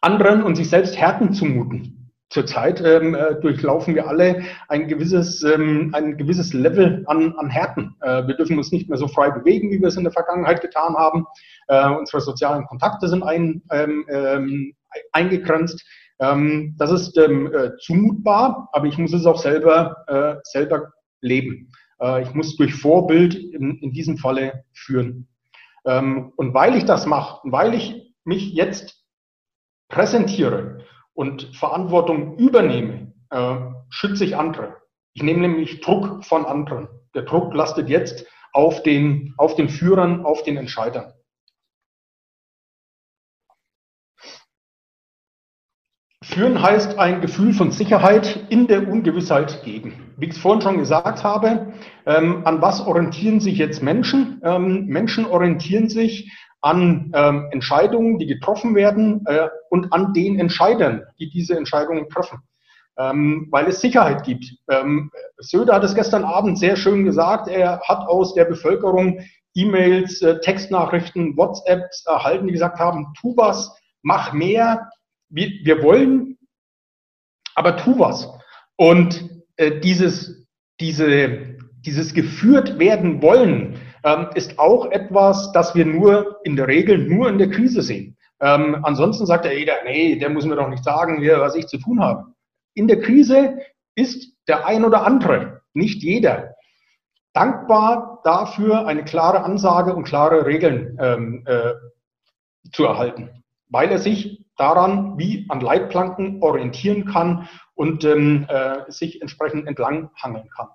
Anderen 0.00 0.42
und 0.42 0.56
sich 0.56 0.70
selbst 0.70 0.96
Härten 0.96 1.32
zumuten. 1.32 2.12
Zurzeit 2.30 2.82
ähm, 2.84 3.14
äh, 3.14 3.40
durchlaufen 3.40 3.94
wir 3.94 4.06
alle 4.06 4.42
ein 4.68 4.86
gewisses, 4.86 5.42
ähm, 5.44 5.90
ein 5.94 6.18
gewisses 6.18 6.52
Level 6.52 7.02
an, 7.06 7.34
an 7.38 7.48
Härten. 7.48 7.96
Äh, 8.02 8.26
wir 8.26 8.36
dürfen 8.36 8.58
uns 8.58 8.70
nicht 8.70 8.88
mehr 8.88 8.98
so 8.98 9.08
frei 9.08 9.30
bewegen, 9.30 9.70
wie 9.70 9.80
wir 9.80 9.88
es 9.88 9.96
in 9.96 10.04
der 10.04 10.12
Vergangenheit 10.12 10.60
getan 10.60 10.94
haben. 10.94 11.24
Äh, 11.68 11.88
unsere 11.88 12.20
sozialen 12.20 12.66
Kontakte 12.66 13.08
sind 13.08 13.22
ein, 13.22 13.62
ähm, 13.70 14.04
ähm 14.10 14.74
eingegrenzt. 15.12 15.84
Ähm, 16.20 16.74
das 16.78 16.90
ist 16.90 17.16
ähm, 17.18 17.52
äh, 17.52 17.76
zumutbar, 17.78 18.68
aber 18.72 18.86
ich 18.86 18.98
muss 18.98 19.12
es 19.12 19.26
auch 19.26 19.38
selber, 19.38 20.04
äh, 20.08 20.40
selber 20.44 20.92
leben. 21.20 21.70
Äh, 22.00 22.22
ich 22.22 22.34
muss 22.34 22.56
durch 22.56 22.74
Vorbild 22.74 23.34
in, 23.34 23.78
in 23.78 23.92
diesem 23.92 24.18
Falle 24.18 24.64
führen. 24.72 25.28
Ähm, 25.86 26.32
und 26.36 26.54
weil 26.54 26.76
ich 26.76 26.84
das 26.84 27.06
mache, 27.06 27.40
weil 27.44 27.74
ich 27.74 28.14
mich 28.24 28.52
jetzt 28.52 29.04
präsentiere 29.88 30.84
und 31.14 31.54
Verantwortung 31.56 32.36
übernehme, 32.36 33.12
äh, 33.30 33.56
schütze 33.88 34.24
ich 34.24 34.36
andere. 34.36 34.76
Ich 35.14 35.22
nehme 35.22 35.40
nämlich 35.40 35.80
Druck 35.80 36.24
von 36.24 36.44
anderen. 36.44 36.88
Der 37.14 37.22
Druck 37.22 37.54
lastet 37.54 37.88
jetzt 37.88 38.26
auf 38.52 38.82
den, 38.82 39.34
auf 39.36 39.54
den 39.54 39.68
Führern, 39.68 40.24
auf 40.24 40.42
den 40.42 40.56
Entscheidern. 40.56 41.12
Führen 46.28 46.60
heißt 46.60 46.98
ein 46.98 47.22
Gefühl 47.22 47.54
von 47.54 47.70
Sicherheit 47.70 48.44
in 48.50 48.66
der 48.66 48.86
Ungewissheit 48.86 49.62
geben. 49.64 50.12
Wie 50.18 50.26
ich 50.26 50.32
es 50.32 50.38
vorhin 50.38 50.60
schon 50.60 50.76
gesagt 50.76 51.24
habe, 51.24 51.72
ähm, 52.04 52.46
an 52.46 52.60
was 52.60 52.86
orientieren 52.86 53.40
sich 53.40 53.56
jetzt 53.56 53.82
Menschen? 53.82 54.38
Ähm, 54.44 54.84
Menschen 54.84 55.24
orientieren 55.24 55.88
sich 55.88 56.30
an 56.60 57.12
ähm, 57.14 57.48
Entscheidungen, 57.50 58.18
die 58.18 58.26
getroffen 58.26 58.74
werden 58.74 59.24
äh, 59.24 59.48
und 59.70 59.90
an 59.94 60.12
den 60.12 60.38
Entscheidern, 60.38 61.04
die 61.18 61.30
diese 61.30 61.56
Entscheidungen 61.56 62.10
treffen, 62.10 62.40
ähm, 62.98 63.48
weil 63.50 63.66
es 63.66 63.80
Sicherheit 63.80 64.22
gibt. 64.22 64.44
Ähm, 64.68 65.10
Söder 65.38 65.76
hat 65.76 65.84
es 65.84 65.94
gestern 65.94 66.24
Abend 66.24 66.58
sehr 66.58 66.76
schön 66.76 67.06
gesagt. 67.06 67.48
Er 67.48 67.80
hat 67.88 68.06
aus 68.06 68.34
der 68.34 68.44
Bevölkerung 68.44 69.20
E-Mails, 69.54 70.20
äh, 70.20 70.40
Textnachrichten, 70.40 71.38
WhatsApps 71.38 72.04
erhalten, 72.06 72.48
die 72.48 72.52
gesagt 72.52 72.78
haben, 72.78 73.14
tu 73.18 73.34
was, 73.34 73.74
mach 74.02 74.34
mehr, 74.34 74.90
wir, 75.28 75.50
wir 75.62 75.82
wollen, 75.82 76.38
aber 77.54 77.76
tu 77.76 77.98
was. 77.98 78.28
Und 78.76 79.28
äh, 79.56 79.80
dieses, 79.80 80.46
diese, 80.80 81.56
dieses 81.80 82.14
geführt 82.14 82.78
werden 82.78 83.22
wollen 83.22 83.80
ähm, 84.04 84.28
ist 84.34 84.58
auch 84.58 84.90
etwas, 84.90 85.52
das 85.52 85.74
wir 85.74 85.84
nur 85.84 86.40
in 86.44 86.56
der 86.56 86.68
Regel 86.68 86.98
nur 86.98 87.28
in 87.28 87.38
der 87.38 87.50
Krise 87.50 87.82
sehen. 87.82 88.16
Ähm, 88.40 88.84
ansonsten 88.84 89.26
sagt 89.26 89.44
ja 89.44 89.52
jeder, 89.52 89.74
nee, 89.84 90.16
der 90.16 90.30
muss 90.30 90.46
mir 90.46 90.56
doch 90.56 90.68
nicht 90.68 90.84
sagen, 90.84 91.20
was 91.22 91.56
ich 91.56 91.66
zu 91.66 91.78
tun 91.78 92.00
habe. 92.00 92.32
In 92.74 92.86
der 92.86 93.00
Krise 93.00 93.58
ist 93.96 94.32
der 94.46 94.66
ein 94.66 94.84
oder 94.84 95.04
andere, 95.04 95.62
nicht 95.74 96.02
jeder, 96.02 96.54
dankbar 97.32 98.20
dafür, 98.24 98.86
eine 98.86 99.04
klare 99.04 99.42
Ansage 99.42 99.94
und 99.94 100.04
klare 100.04 100.46
Regeln 100.46 100.96
ähm, 101.00 101.44
äh, 101.46 101.72
zu 102.72 102.84
erhalten, 102.84 103.30
weil 103.68 103.90
er 103.90 103.98
sich 103.98 104.44
daran 104.56 105.18
wie 105.18 105.46
an 105.48 105.60
Leitplanken 105.60 106.42
orientieren 106.42 107.04
kann 107.06 107.48
und 107.74 108.04
ähm, 108.04 108.46
äh, 108.48 108.90
sich 108.90 109.22
entsprechend 109.22 109.66
entlang 109.66 110.10
hangeln 110.16 110.48
kann. 110.54 110.68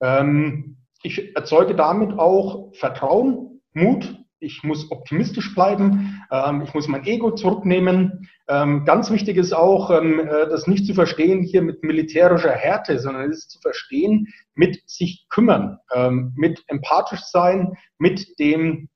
Ähm, 0.00 0.76
ich 1.02 1.34
erzeuge 1.36 1.74
damit 1.74 2.18
auch 2.18 2.74
Vertrauen, 2.74 3.60
Mut. 3.72 4.18
Ich 4.40 4.64
muss 4.64 4.90
optimistisch 4.90 5.54
bleiben. 5.54 6.20
Ähm, 6.32 6.62
ich 6.62 6.74
muss 6.74 6.88
mein 6.88 7.06
Ego 7.06 7.30
zurücknehmen. 7.30 8.28
Ähm, 8.48 8.84
ganz 8.84 9.10
wichtig 9.10 9.36
ist 9.36 9.52
auch, 9.52 9.90
ähm, 9.90 10.18
äh, 10.18 10.48
das 10.48 10.66
nicht 10.66 10.84
zu 10.84 10.94
verstehen 10.94 11.42
hier 11.42 11.62
mit 11.62 11.84
militärischer 11.84 12.50
Härte, 12.50 12.98
sondern 12.98 13.30
es 13.30 13.46
zu 13.46 13.60
verstehen 13.60 14.26
mit 14.54 14.82
sich 14.86 15.26
kümmern, 15.28 15.78
ähm, 15.94 16.32
mit 16.36 16.64
empathisch 16.66 17.22
sein, 17.22 17.74
mit 17.98 18.38
dem 18.40 18.88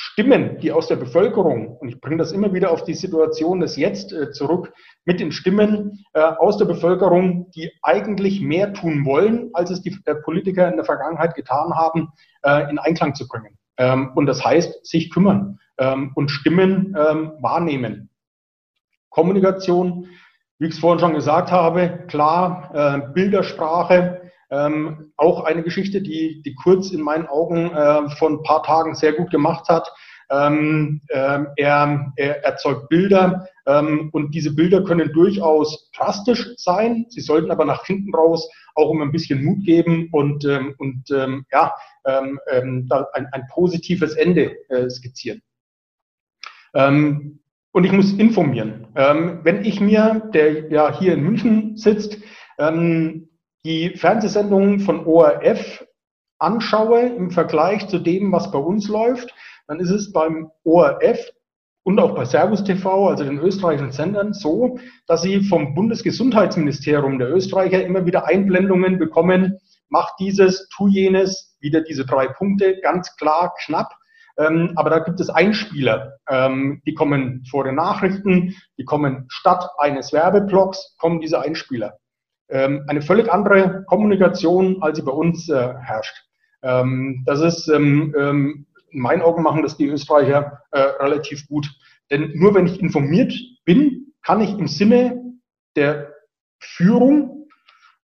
Stimmen, 0.00 0.58
die 0.60 0.70
aus 0.70 0.86
der 0.86 0.94
Bevölkerung, 0.94 1.76
und 1.76 1.88
ich 1.88 2.00
bringe 2.00 2.18
das 2.18 2.30
immer 2.30 2.52
wieder 2.54 2.70
auf 2.70 2.84
die 2.84 2.94
Situation 2.94 3.58
des 3.58 3.74
Jetzt 3.74 4.12
äh, 4.12 4.30
zurück, 4.30 4.72
mit 5.04 5.18
den 5.18 5.32
Stimmen 5.32 6.04
äh, 6.12 6.20
aus 6.20 6.56
der 6.56 6.66
Bevölkerung, 6.66 7.50
die 7.50 7.72
eigentlich 7.82 8.40
mehr 8.40 8.72
tun 8.72 9.04
wollen, 9.04 9.50
als 9.54 9.70
es 9.70 9.82
die 9.82 9.98
äh, 10.04 10.14
Politiker 10.14 10.68
in 10.68 10.76
der 10.76 10.84
Vergangenheit 10.84 11.34
getan 11.34 11.74
haben, 11.74 12.10
äh, 12.44 12.70
in 12.70 12.78
Einklang 12.78 13.16
zu 13.16 13.26
bringen. 13.26 13.58
Ähm, 13.76 14.12
und 14.14 14.26
das 14.26 14.44
heißt, 14.44 14.86
sich 14.86 15.10
kümmern 15.10 15.58
ähm, 15.78 16.12
und 16.14 16.30
Stimmen 16.30 16.96
ähm, 16.96 17.32
wahrnehmen. 17.40 18.08
Kommunikation, 19.10 20.06
wie 20.60 20.66
ich 20.66 20.74
es 20.74 20.78
vorhin 20.78 21.00
schon 21.00 21.14
gesagt 21.14 21.50
habe, 21.50 22.04
klar, 22.06 22.70
äh, 22.72 23.12
Bildersprache, 23.14 24.17
ähm, 24.50 25.12
auch 25.16 25.44
eine 25.44 25.62
Geschichte, 25.62 26.00
die, 26.00 26.42
die 26.42 26.54
Kurz 26.54 26.90
in 26.90 27.00
meinen 27.00 27.26
Augen 27.26 27.70
äh, 27.70 28.08
vor 28.16 28.30
ein 28.30 28.42
paar 28.42 28.62
Tagen 28.62 28.94
sehr 28.94 29.12
gut 29.12 29.30
gemacht 29.30 29.68
hat. 29.68 29.90
Ähm, 30.30 31.00
äh, 31.08 31.40
er, 31.56 32.12
er 32.16 32.44
erzeugt 32.44 32.88
Bilder 32.88 33.48
ähm, 33.66 34.10
und 34.12 34.34
diese 34.34 34.54
Bilder 34.54 34.84
können 34.84 35.10
durchaus 35.12 35.90
drastisch 35.92 36.50
sein. 36.56 37.06
Sie 37.08 37.20
sollten 37.20 37.50
aber 37.50 37.64
nach 37.64 37.84
hinten 37.84 38.14
raus 38.14 38.48
auch 38.74 38.90
um 38.90 39.00
ein 39.02 39.12
bisschen 39.12 39.44
Mut 39.44 39.64
geben 39.64 40.08
und, 40.12 40.44
ähm, 40.44 40.74
und 40.78 41.10
ähm, 41.10 41.46
ja, 41.50 41.72
ähm, 42.04 42.38
ähm, 42.50 42.88
ein, 43.14 43.26
ein 43.32 43.46
positives 43.50 44.14
Ende 44.14 44.56
äh, 44.68 44.88
skizzieren. 44.88 45.42
Und 46.74 47.84
ich 47.84 47.92
muss 47.92 48.12
informieren. 48.12 48.88
Wenn 48.94 49.64
ich 49.64 49.80
mir, 49.80 50.30
der 50.34 50.70
ja 50.70 50.96
hier 50.96 51.14
in 51.14 51.22
München 51.22 51.76
sitzt, 51.78 52.18
ähm, 52.58 53.27
die 53.68 53.90
Fernsehsendungen 53.90 54.80
von 54.80 55.04
ORF 55.04 55.84
anschaue 56.38 57.00
im 57.00 57.30
Vergleich 57.30 57.86
zu 57.88 57.98
dem, 57.98 58.32
was 58.32 58.50
bei 58.50 58.58
uns 58.58 58.88
läuft, 58.88 59.34
dann 59.66 59.78
ist 59.78 59.90
es 59.90 60.10
beim 60.10 60.50
ORF 60.64 61.18
und 61.82 62.00
auch 62.00 62.14
bei 62.14 62.24
Servus 62.24 62.64
TV, 62.64 63.10
also 63.10 63.24
den 63.24 63.38
österreichischen 63.38 63.92
Sendern, 63.92 64.32
so, 64.32 64.78
dass 65.06 65.20
sie 65.20 65.42
vom 65.42 65.74
Bundesgesundheitsministerium 65.74 67.18
der 67.18 67.30
Österreicher 67.30 67.84
immer 67.84 68.06
wieder 68.06 68.26
Einblendungen 68.26 68.98
bekommen, 68.98 69.58
mach 69.90 70.16
dieses, 70.16 70.70
tu 70.70 70.88
jenes, 70.88 71.54
wieder 71.60 71.82
diese 71.82 72.06
drei 72.06 72.26
Punkte, 72.28 72.80
ganz 72.80 73.16
klar, 73.16 73.52
knapp. 73.66 73.92
Ähm, 74.38 74.72
aber 74.76 74.88
da 74.88 75.00
gibt 75.00 75.20
es 75.20 75.28
Einspieler, 75.28 76.14
ähm, 76.30 76.80
die 76.86 76.94
kommen 76.94 77.44
vor 77.50 77.64
den 77.64 77.74
Nachrichten, 77.74 78.54
die 78.78 78.84
kommen 78.84 79.26
statt 79.28 79.68
eines 79.76 80.14
Werbeblocks, 80.14 80.96
kommen 80.98 81.20
diese 81.20 81.42
Einspieler 81.42 81.98
ähm, 82.48 82.84
eine 82.88 83.02
völlig 83.02 83.30
andere 83.30 83.84
Kommunikation, 83.86 84.82
als 84.82 84.98
sie 84.98 85.04
bei 85.04 85.12
uns 85.12 85.48
äh, 85.48 85.74
herrscht. 85.80 86.24
Ähm, 86.62 87.22
das 87.26 87.40
ist, 87.40 87.68
ähm, 87.68 88.14
ähm, 88.18 88.66
in 88.90 89.00
meinen 89.00 89.22
Augen 89.22 89.42
machen 89.42 89.62
das 89.62 89.76
die 89.76 89.86
Österreicher 89.86 90.62
äh, 90.72 90.80
relativ 90.80 91.46
gut. 91.48 91.68
Denn 92.10 92.32
nur 92.34 92.54
wenn 92.54 92.66
ich 92.66 92.80
informiert 92.80 93.32
bin, 93.64 94.14
kann 94.22 94.40
ich 94.40 94.58
im 94.58 94.66
Sinne 94.66 95.22
der 95.76 96.14
Führung 96.58 97.48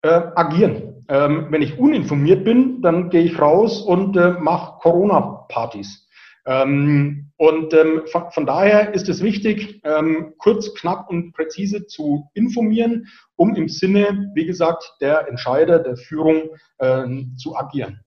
äh, 0.02 0.08
agieren. 0.34 1.04
Ähm, 1.08 1.46
wenn 1.50 1.62
ich 1.62 1.78
uninformiert 1.78 2.44
bin, 2.44 2.82
dann 2.82 3.10
gehe 3.10 3.22
ich 3.22 3.40
raus 3.40 3.82
und 3.82 4.16
äh, 4.16 4.32
mache 4.38 4.78
Corona-Partys. 4.80 6.07
Ähm, 6.48 7.30
und 7.36 7.74
ähm, 7.74 8.02
von, 8.10 8.30
von, 8.30 8.46
daher 8.46 8.94
ist 8.94 9.08
es 9.10 9.22
wichtig, 9.22 9.82
ähm, 9.84 10.32
kurz, 10.38 10.74
knapp 10.74 11.10
und 11.10 11.34
präzise 11.34 11.86
zu 11.86 12.26
informieren, 12.32 13.06
um 13.36 13.54
im 13.54 13.68
Sinne, 13.68 14.30
wie 14.34 14.46
gesagt, 14.46 14.96
der 15.02 15.28
Entscheider, 15.28 15.78
der 15.78 15.98
Führung 15.98 16.48
ähm, 16.80 17.36
zu 17.36 17.54
agieren. 17.54 18.00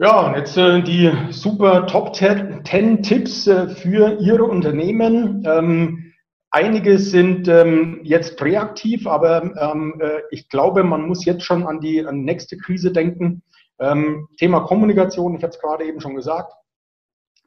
Ja, 0.00 0.26
und 0.26 0.34
jetzt 0.34 0.56
äh, 0.56 0.82
die 0.82 1.12
super 1.30 1.86
Top 1.86 2.16
10 2.16 3.02
Tipps 3.04 3.46
äh, 3.46 3.68
für 3.68 4.18
Ihre 4.20 4.44
Unternehmen. 4.44 5.44
Ähm, 5.46 6.14
einige 6.50 6.98
sind 6.98 7.46
ähm, 7.46 8.00
jetzt 8.02 8.42
reaktiv, 8.42 9.06
aber 9.06 9.54
ähm, 9.56 10.00
äh, 10.00 10.22
ich 10.32 10.48
glaube, 10.48 10.82
man 10.82 11.02
muss 11.06 11.24
jetzt 11.24 11.44
schon 11.44 11.64
an 11.64 11.80
die, 11.80 12.04
an 12.04 12.16
die 12.16 12.24
nächste 12.24 12.56
Krise 12.56 12.92
denken. 12.92 13.42
Ähm, 13.80 14.28
Thema 14.38 14.60
Kommunikation, 14.60 15.34
ich 15.36 15.42
habe 15.42 15.52
es 15.52 15.60
gerade 15.60 15.84
eben 15.84 16.00
schon 16.00 16.14
gesagt. 16.14 16.52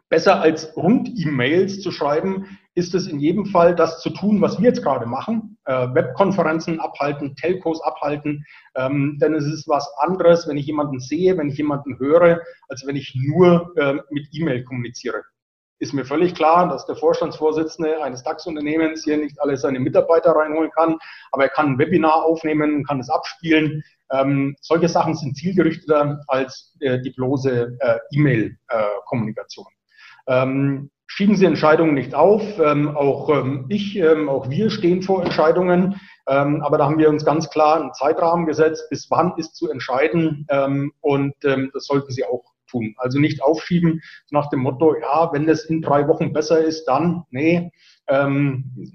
Besser 0.09 0.41
als 0.41 0.75
Rund-E-Mails 0.75 1.81
zu 1.81 1.89
schreiben, 1.89 2.57
ist 2.75 2.93
es 2.95 3.07
in 3.07 3.19
jedem 3.19 3.45
Fall, 3.45 3.75
das 3.75 4.01
zu 4.01 4.09
tun, 4.09 4.41
was 4.41 4.59
wir 4.59 4.65
jetzt 4.65 4.83
gerade 4.83 5.05
machen. 5.05 5.57
Äh, 5.65 5.93
Webkonferenzen 5.93 6.79
abhalten, 6.79 7.35
Telcos 7.35 7.81
abhalten. 7.81 8.45
Ähm, 8.75 9.17
denn 9.21 9.33
es 9.33 9.45
ist 9.45 9.67
was 9.67 9.89
anderes, 9.99 10.47
wenn 10.47 10.57
ich 10.57 10.65
jemanden 10.65 10.99
sehe, 10.99 11.37
wenn 11.37 11.49
ich 11.49 11.57
jemanden 11.57 11.97
höre, 11.97 12.41
als 12.67 12.85
wenn 12.85 12.95
ich 12.95 13.15
nur 13.15 13.73
äh, 13.77 13.95
mit 14.09 14.27
E-Mail 14.33 14.63
kommuniziere. 14.63 15.23
Ist 15.81 15.93
mir 15.93 16.05
völlig 16.05 16.35
klar, 16.35 16.69
dass 16.69 16.85
der 16.85 16.95
Vorstandsvorsitzende 16.95 18.03
eines 18.03 18.21
DAX-Unternehmens 18.21 19.03
hier 19.03 19.17
nicht 19.17 19.41
alle 19.41 19.57
seine 19.57 19.79
Mitarbeiter 19.79 20.31
reinholen 20.33 20.69
kann, 20.69 20.99
aber 21.31 21.45
er 21.45 21.49
kann 21.49 21.69
ein 21.69 21.79
Webinar 21.79 22.23
aufnehmen, 22.23 22.85
kann 22.85 22.99
es 22.99 23.09
abspielen. 23.09 23.83
Ähm, 24.11 24.55
solche 24.61 24.87
Sachen 24.87 25.15
sind 25.15 25.35
zielgerichteter 25.35 26.21
als 26.27 26.75
äh, 26.81 27.01
die 27.01 27.09
bloße 27.09 27.79
äh, 27.79 27.97
E-Mail-Kommunikation. 28.11 29.65
Ähm, 30.27 30.91
schieben 31.07 31.35
Sie 31.35 31.45
Entscheidungen 31.45 31.95
nicht 31.95 32.13
auf. 32.13 32.43
Ähm, 32.59 32.95
auch 32.95 33.29
ähm, 33.29 33.65
ich, 33.69 33.95
ähm, 33.95 34.29
auch 34.29 34.51
wir 34.51 34.69
stehen 34.69 35.01
vor 35.01 35.23
Entscheidungen. 35.23 35.99
Ähm, 36.27 36.61
aber 36.61 36.77
da 36.77 36.85
haben 36.85 36.99
wir 36.99 37.09
uns 37.09 37.25
ganz 37.25 37.49
klar 37.49 37.81
einen 37.81 37.93
Zeitrahmen 37.95 38.45
gesetzt, 38.45 38.85
bis 38.91 39.09
wann 39.09 39.33
ist 39.37 39.55
zu 39.55 39.71
entscheiden. 39.71 40.45
und 41.01 41.33
das 41.41 41.85
sollten 41.85 42.11
Sie 42.11 42.23
auch 42.23 42.50
tun. 42.71 42.95
Also 42.97 43.19
nicht 43.19 43.43
aufschieben 43.43 44.01
nach 44.31 44.49
dem 44.49 44.61
Motto, 44.61 44.95
ja, 44.95 45.31
wenn 45.33 45.47
es 45.47 45.65
in 45.65 45.81
drei 45.81 46.07
Wochen 46.07 46.33
besser 46.33 46.59
ist, 46.63 46.85
dann, 46.85 47.23
nee, 47.29 47.71
ähm, 48.07 48.93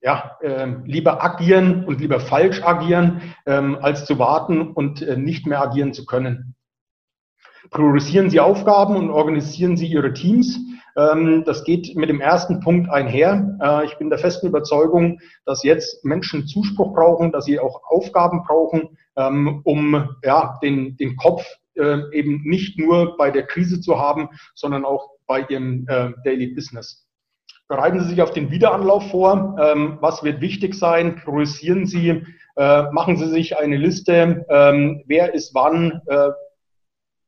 ja, 0.00 0.36
äh, 0.40 0.68
lieber 0.84 1.22
agieren 1.24 1.84
und 1.84 2.00
lieber 2.00 2.20
falsch 2.20 2.62
agieren, 2.62 3.34
ähm, 3.44 3.76
als 3.80 4.04
zu 4.04 4.18
warten 4.18 4.70
und 4.70 5.02
äh, 5.02 5.16
nicht 5.16 5.46
mehr 5.46 5.60
agieren 5.60 5.92
zu 5.92 6.06
können. 6.06 6.54
Priorisieren 7.70 8.30
Sie 8.30 8.38
Aufgaben 8.38 8.94
und 8.96 9.10
organisieren 9.10 9.76
Sie 9.76 9.86
Ihre 9.86 10.12
Teams. 10.12 10.60
Ähm, 10.96 11.44
das 11.44 11.64
geht 11.64 11.94
mit 11.96 12.08
dem 12.08 12.20
ersten 12.20 12.60
Punkt 12.60 12.90
einher. 12.90 13.58
Äh, 13.60 13.86
ich 13.86 13.98
bin 13.98 14.08
der 14.08 14.18
festen 14.18 14.46
Überzeugung, 14.46 15.20
dass 15.44 15.62
jetzt 15.62 16.04
Menschen 16.04 16.46
Zuspruch 16.46 16.94
brauchen, 16.94 17.32
dass 17.32 17.44
sie 17.44 17.58
auch 17.58 17.82
Aufgaben 17.88 18.44
brauchen, 18.44 18.96
ähm, 19.16 19.60
um 19.64 20.08
ja, 20.22 20.58
den, 20.62 20.96
den 20.96 21.16
Kopf 21.16 21.44
äh, 21.76 22.00
eben 22.12 22.42
nicht 22.44 22.78
nur 22.78 23.16
bei 23.16 23.30
der 23.30 23.46
Krise 23.46 23.80
zu 23.80 23.98
haben, 23.98 24.28
sondern 24.54 24.84
auch 24.84 25.10
bei 25.26 25.40
Ihrem 25.48 25.86
äh, 25.88 26.10
Daily 26.24 26.48
Business. 26.48 27.06
Bereiten 27.68 28.00
Sie 28.00 28.10
sich 28.10 28.22
auf 28.22 28.32
den 28.32 28.50
Wiederanlauf 28.50 29.10
vor. 29.10 29.56
Ähm, 29.58 29.98
was 30.00 30.22
wird 30.22 30.40
wichtig 30.40 30.74
sein? 30.74 31.16
Priorisieren 31.16 31.86
Sie. 31.86 32.24
Äh, 32.56 32.82
machen 32.92 33.16
Sie 33.16 33.28
sich 33.28 33.58
eine 33.58 33.76
Liste. 33.76 34.44
Ähm, 34.48 35.02
wer 35.06 35.34
ist 35.34 35.54
wann 35.54 36.00
äh, 36.06 36.30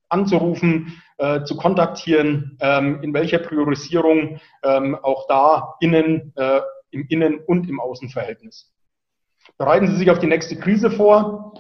anzurufen, 0.09 1.03
äh, 1.19 1.43
zu 1.43 1.57
kontaktieren, 1.57 2.57
ähm, 2.61 3.03
in 3.03 3.13
welcher 3.13 3.39
Priorisierung, 3.39 4.41
ähm, 4.63 4.95
auch 5.03 5.27
da 5.27 5.75
innen, 5.81 6.33
äh, 6.37 6.61
im 6.91 7.07
Innen- 7.09 7.41
und 7.47 7.69
im 7.69 7.81
Außenverhältnis. 7.81 8.73
Bereiten 9.59 9.89
Sie 9.89 9.97
sich 9.97 10.11
auf 10.11 10.21
die 10.21 10.29
nächste 10.29 10.57
Krise 10.57 10.91
vor. 10.91 11.55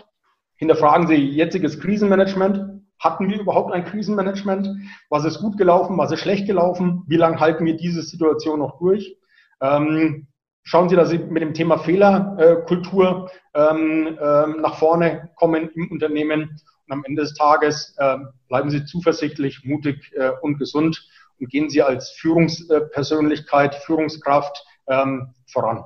Hinterfragen 0.57 1.09
Sie 1.09 1.17
jetziges 1.17 1.81
Krisenmanagement. 1.81 2.78
Hatten 2.99 3.29
wir 3.29 3.41
überhaupt 3.41 3.73
ein 3.73 3.85
Krisenmanagement? 3.85 4.69
Was 5.09 5.25
ist 5.25 5.41
gut 5.41 5.57
gelaufen? 5.57 5.97
Was 5.99 6.11
ist 6.11 6.21
schlecht 6.21 6.47
gelaufen? 6.47 7.05
Wie 7.07 7.17
lange 7.17 7.39
halten 7.39 7.65
wir 7.65 7.77
diese 7.77 8.03
Situation 8.03 8.59
noch 8.59 8.79
durch? 8.79 9.17
Ähm, 9.61 10.27
schauen 10.65 10.89
Sie, 10.89 10.97
dass 10.97 11.11
Sie 11.11 11.19
mit 11.19 11.43
dem 11.43 11.55
Thema 11.55 11.79
Fehlerkultur 11.79 13.31
ähm, 13.55 14.19
ähm, 14.21 14.61
nach 14.61 14.77
vorne 14.77 15.31
kommen 15.37 15.71
im 15.75 15.91
Unternehmen. 15.91 16.61
Und 16.87 16.93
am 16.93 17.05
Ende 17.05 17.23
des 17.23 17.35
Tages 17.35 17.95
äh, 17.99 18.17
bleiben 18.49 18.71
Sie 18.71 18.85
zuversichtlich, 18.85 19.65
mutig 19.65 20.13
äh, 20.17 20.31
und 20.43 20.59
gesund 20.59 21.07
und 21.39 21.51
gehen 21.51 21.71
Sie 21.71 21.83
als 21.83 22.11
Führungspersönlichkeit, 22.11 23.77
Führungskraft 23.77 24.65
ähm, 24.89 25.35
voran. 25.47 25.85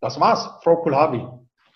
Das 0.00 0.18
war's, 0.18 0.48
Frau 0.62 0.76
Kulhavi. 0.76 1.26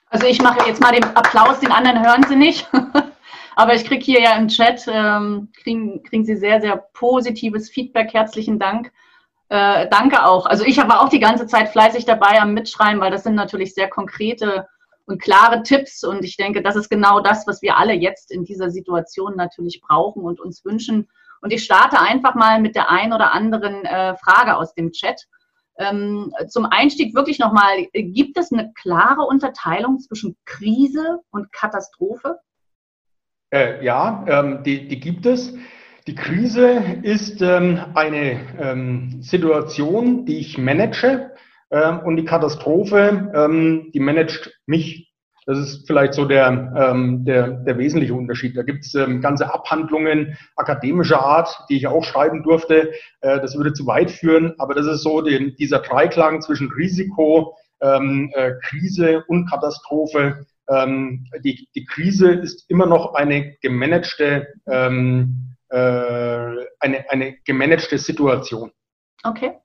Also 0.09 0.27
ich 0.27 0.41
mache 0.41 0.67
jetzt 0.67 0.81
mal 0.81 0.93
den 0.93 1.05
Applaus, 1.05 1.61
den 1.61 1.73
anderen 1.73 2.05
hören 2.05 2.25
Sie 2.29 2.37
nicht. 2.37 2.71
Aber 3.57 3.75
ich 3.75 3.85
kriege 3.85 4.05
hier 4.05 4.21
ja 4.21 4.37
im 4.37 4.49
Chat, 4.49 4.87
ähm, 4.89 5.51
kriegen, 5.63 6.03
kriegen 6.03 6.25
Sie 6.25 6.37
sehr, 6.37 6.61
sehr 6.61 6.77
positives 6.95 7.71
Feedback. 7.71 8.13
Herzlichen 8.13 8.59
Dank. 8.59 8.93
Äh, 9.49 9.89
danke 9.91 10.25
auch. 10.25 10.47
Also 10.47 10.65
ich 10.65 10.79
war 10.79 11.03
auch 11.03 11.11
die 11.11 11.21
ganze 11.21 11.47
Zeit 11.47 11.69
fleißig 11.69 12.07
dabei 12.07 12.41
am 12.41 12.55
Mitschreiben, 12.55 13.01
weil 13.01 13.11
das 13.11 13.25
sind 13.25 13.35
natürlich 13.35 13.75
sehr 13.75 13.89
konkrete 13.89 14.67
und 15.07 15.21
klare 15.21 15.63
Tipps. 15.63 16.05
Und 16.05 16.25
ich 16.25 16.37
denke, 16.37 16.63
das 16.63 16.77
ist 16.77 16.89
genau 16.89 17.21
das, 17.21 17.47
was 17.47 17.61
wir 17.61 17.77
alle 17.77 17.93
jetzt 17.93 18.31
in 18.31 18.45
dieser 18.45 18.71
Situation 18.71 19.37
natürlich 19.37 19.83
brauchen 19.83 20.23
und 20.23 20.41
uns 20.41 20.65
wünschen. 20.65 21.09
Und 21.43 21.53
ich 21.53 21.65
starte 21.65 22.01
einfach 22.01 22.35
mal 22.35 22.61
mit 22.61 22.77
der 22.77 22.91
ein 22.91 23.13
oder 23.13 23.33
anderen 23.33 23.85
äh, 23.85 24.17
Frage 24.17 24.57
aus 24.57 24.75
dem 24.75 24.93
Chat. 24.93 25.27
Ähm, 25.79 26.33
zum 26.49 26.67
Einstieg 26.67 27.15
wirklich 27.15 27.39
nochmal, 27.39 27.87
gibt 27.93 28.39
es 28.39 28.53
eine 28.53 28.73
klare 28.75 29.23
Unterteilung 29.23 29.99
zwischen 29.99 30.37
Krise 30.45 31.21
und 31.31 31.53
Katastrophe? 31.53 32.39
Äh, 33.53 33.85
ja, 33.85 34.25
ähm, 34.29 34.63
die, 34.65 34.89
die, 34.89 34.99
gibt 34.99 35.27
es. 35.27 35.55
Die 36.07 36.15
Krise 36.15 36.83
ist 37.03 37.43
ähm, 37.43 37.79
eine 37.95 38.41
ähm, 38.59 39.23
Situation, 39.23 40.25
die 40.25 40.39
ich 40.39 40.57
manage 40.57 41.31
ähm, 41.71 42.01
und 42.01 42.17
die 42.17 42.25
Katastrophe, 42.25 43.31
ähm, 43.35 43.91
die 43.93 44.01
managt 44.01 44.59
mich. 44.65 45.13
Das 45.45 45.59
ist 45.59 45.87
vielleicht 45.87 46.15
so 46.15 46.25
der, 46.25 46.73
ähm, 46.77 47.27
der, 47.27 47.49
der 47.49 47.77
wesentliche 47.77 48.15
Unterschied. 48.15 48.57
Da 48.57 48.63
gibt 48.63 48.87
es 48.87 48.93
ganze 49.21 49.53
Abhandlungen 49.53 50.39
akademischer 50.57 51.21
Art, 51.21 51.65
die 51.69 51.77
ich 51.77 51.89
auch 51.89 52.05
schreiben 52.05 52.43
durfte. 52.43 52.93
Äh, 53.21 53.41
das 53.41 53.55
würde 53.55 53.75
zu 53.75 53.87
weit 53.87 54.11
führen, 54.11 54.55
aber 54.59 54.73
das 54.73 54.87
ist 54.87 55.03
so 55.03 55.21
den, 55.21 55.57
dieser 55.57 55.81
Dreiklang 55.81 56.41
zwischen 56.41 56.71
Risiko, 56.73 57.55
äh, 57.81 58.53
Krise 58.63 59.25
und 59.27 59.51
Katastrophe 59.51 60.47
ähm, 60.73 61.27
die, 61.45 61.69
die 61.75 61.85
Krise 61.85 62.33
ist 62.33 62.69
immer 62.71 62.87
noch 62.87 63.15
eine 63.15 63.57
gemanagte, 63.61 64.49
ähm, 64.67 65.57
äh, 65.69 65.77
eine, 66.81 67.11
eine 67.11 67.37
gemanagte 67.45 67.99
Situation. 67.99 68.71
Okay. 69.25 69.59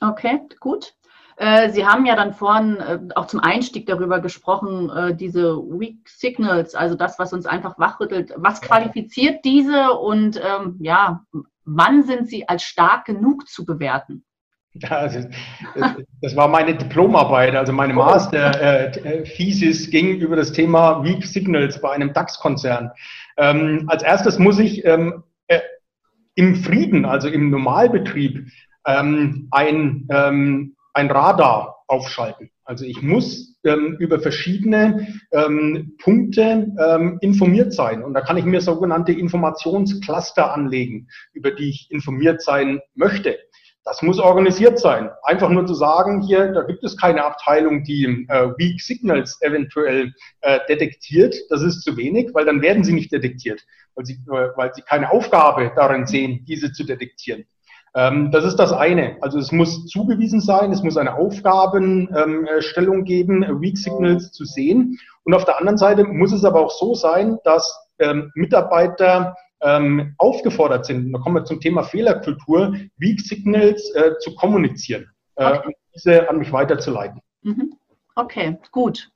Okay, 0.00 0.40
gut. 0.60 0.94
Äh, 1.36 1.70
Sie 1.70 1.84
haben 1.86 2.06
ja 2.06 2.14
dann 2.14 2.32
vorhin 2.32 2.76
äh, 2.76 3.00
auch 3.14 3.26
zum 3.26 3.40
Einstieg 3.40 3.86
darüber 3.86 4.20
gesprochen, 4.20 4.90
äh, 4.90 5.16
diese 5.16 5.56
Weak 5.56 6.08
Signals, 6.08 6.74
also 6.74 6.94
das, 6.94 7.18
was 7.18 7.32
uns 7.32 7.46
einfach 7.46 7.78
wachrüttelt. 7.78 8.32
Was 8.36 8.60
qualifiziert 8.60 9.44
diese 9.44 9.92
und 9.92 10.40
ähm, 10.42 10.76
ja, 10.80 11.24
wann 11.64 12.04
sind 12.04 12.28
sie 12.28 12.48
als 12.48 12.62
stark 12.62 13.06
genug 13.06 13.48
zu 13.48 13.64
bewerten? 13.64 14.24
Ja, 14.74 15.08
das 16.20 16.34
war 16.34 16.48
meine 16.48 16.74
Diplomarbeit, 16.74 17.54
also 17.54 17.72
meine 17.72 17.94
Master-Thesis 17.94 19.86
äh, 19.86 19.90
ging 19.90 20.16
über 20.18 20.34
das 20.34 20.50
Thema 20.50 21.04
Weak 21.04 21.24
Signals 21.24 21.80
bei 21.80 21.92
einem 21.92 22.12
DAX-Konzern. 22.12 22.90
Ähm, 23.36 23.84
als 23.86 24.02
erstes 24.02 24.40
muss 24.40 24.58
ich 24.58 24.84
ähm, 24.84 25.22
äh, 25.46 25.60
im 26.34 26.56
Frieden, 26.56 27.04
also 27.04 27.28
im 27.28 27.50
Normalbetrieb, 27.50 28.48
ähm, 28.84 29.46
ein, 29.52 30.08
ähm, 30.10 30.74
ein 30.92 31.08
Radar 31.08 31.84
aufschalten. 31.86 32.50
Also 32.64 32.84
ich 32.84 33.00
muss 33.00 33.56
ähm, 33.62 33.96
über 34.00 34.18
verschiedene 34.18 35.06
ähm, 35.30 35.94
Punkte 36.02 36.72
informiert 37.20 37.72
sein. 37.74 38.02
Und 38.02 38.14
da 38.14 38.22
kann 38.22 38.38
ich 38.38 38.44
mir 38.44 38.60
sogenannte 38.60 39.12
Informationscluster 39.12 40.52
anlegen, 40.52 41.08
über 41.32 41.52
die 41.52 41.68
ich 41.68 41.90
informiert 41.90 42.42
sein 42.42 42.80
möchte. 42.94 43.38
Das 43.84 44.00
muss 44.00 44.18
organisiert 44.18 44.78
sein. 44.78 45.10
Einfach 45.24 45.50
nur 45.50 45.66
zu 45.66 45.74
sagen, 45.74 46.22
hier, 46.22 46.52
da 46.52 46.62
gibt 46.62 46.82
es 46.84 46.96
keine 46.96 47.22
Abteilung, 47.22 47.84
die 47.84 48.26
äh, 48.28 48.48
Weak 48.56 48.80
Signals 48.80 49.38
eventuell 49.42 50.14
äh, 50.40 50.58
detektiert, 50.68 51.36
das 51.50 51.62
ist 51.62 51.82
zu 51.82 51.96
wenig, 51.96 52.30
weil 52.32 52.46
dann 52.46 52.62
werden 52.62 52.82
sie 52.82 52.94
nicht 52.94 53.12
detektiert, 53.12 53.62
weil 53.94 54.06
sie, 54.06 54.14
äh, 54.14 54.48
weil 54.56 54.72
sie 54.74 54.80
keine 54.82 55.10
Aufgabe 55.10 55.70
darin 55.76 56.06
sehen, 56.06 56.44
diese 56.46 56.72
zu 56.72 56.84
detektieren. 56.84 57.44
Ähm, 57.94 58.30
das 58.32 58.44
ist 58.44 58.56
das 58.56 58.72
eine. 58.72 59.18
Also 59.20 59.38
es 59.38 59.52
muss 59.52 59.86
zugewiesen 59.86 60.40
sein, 60.40 60.72
es 60.72 60.82
muss 60.82 60.96
eine 60.96 61.14
Aufgabenstellung 61.14 62.98
ähm, 62.98 63.04
geben, 63.04 63.60
Weak 63.60 63.76
Signals 63.76 64.32
zu 64.32 64.46
sehen. 64.46 64.98
Und 65.24 65.34
auf 65.34 65.44
der 65.44 65.58
anderen 65.58 65.78
Seite 65.78 66.04
muss 66.04 66.32
es 66.32 66.44
aber 66.44 66.60
auch 66.60 66.72
so 66.72 66.94
sein, 66.94 67.38
dass 67.44 67.86
ähm, 67.98 68.32
Mitarbeiter 68.34 69.36
ähm, 69.64 70.14
aufgefordert 70.18 70.86
sind, 70.86 71.12
da 71.12 71.18
kommen 71.18 71.36
wir 71.36 71.44
zum 71.44 71.60
Thema 71.60 71.82
Fehlerkultur, 71.82 72.74
Weak 72.98 73.20
Signals 73.20 73.90
äh, 73.94 74.12
zu 74.18 74.34
kommunizieren 74.34 75.10
äh, 75.36 75.58
und 75.58 75.74
diese 75.94 76.28
an 76.28 76.38
mich 76.38 76.52
weiterzuleiten. 76.52 77.20
Mhm. 77.42 77.74
Okay, 78.14 78.58
gut. 78.70 79.10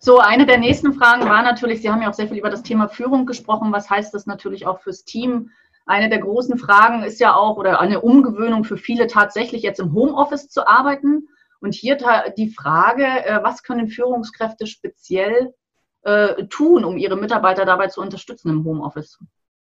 So, 0.00 0.18
eine 0.18 0.44
der 0.44 0.58
nächsten 0.58 0.94
Fragen 0.94 1.28
war 1.28 1.42
natürlich, 1.42 1.80
Sie 1.80 1.90
haben 1.90 2.02
ja 2.02 2.10
auch 2.10 2.14
sehr 2.14 2.28
viel 2.28 2.38
über 2.38 2.50
das 2.50 2.62
Thema 2.62 2.88
Führung 2.88 3.26
gesprochen. 3.26 3.72
Was 3.72 3.88
heißt 3.88 4.12
das 4.12 4.26
natürlich 4.26 4.66
auch 4.66 4.80
fürs 4.80 5.04
Team? 5.04 5.50
Eine 5.86 6.08
der 6.08 6.18
großen 6.18 6.58
Fragen 6.58 7.02
ist 7.02 7.20
ja 7.20 7.34
auch, 7.34 7.56
oder 7.56 7.80
eine 7.80 8.00
Umgewöhnung 8.00 8.64
für 8.64 8.76
viele 8.76 9.06
tatsächlich 9.06 9.62
jetzt 9.62 9.80
im 9.80 9.92
Homeoffice 9.92 10.48
zu 10.48 10.66
arbeiten. 10.66 11.28
Und 11.60 11.74
hier 11.74 11.96
die 12.36 12.50
Frage, 12.50 13.04
äh, 13.04 13.42
was 13.42 13.62
können 13.62 13.88
Führungskräfte 13.88 14.66
speziell 14.66 15.54
äh, 16.02 16.44
tun, 16.48 16.84
um 16.84 16.98
ihre 16.98 17.16
Mitarbeiter 17.16 17.64
dabei 17.64 17.86
zu 17.86 18.02
unterstützen 18.02 18.50
im 18.50 18.64
Homeoffice? 18.64 19.18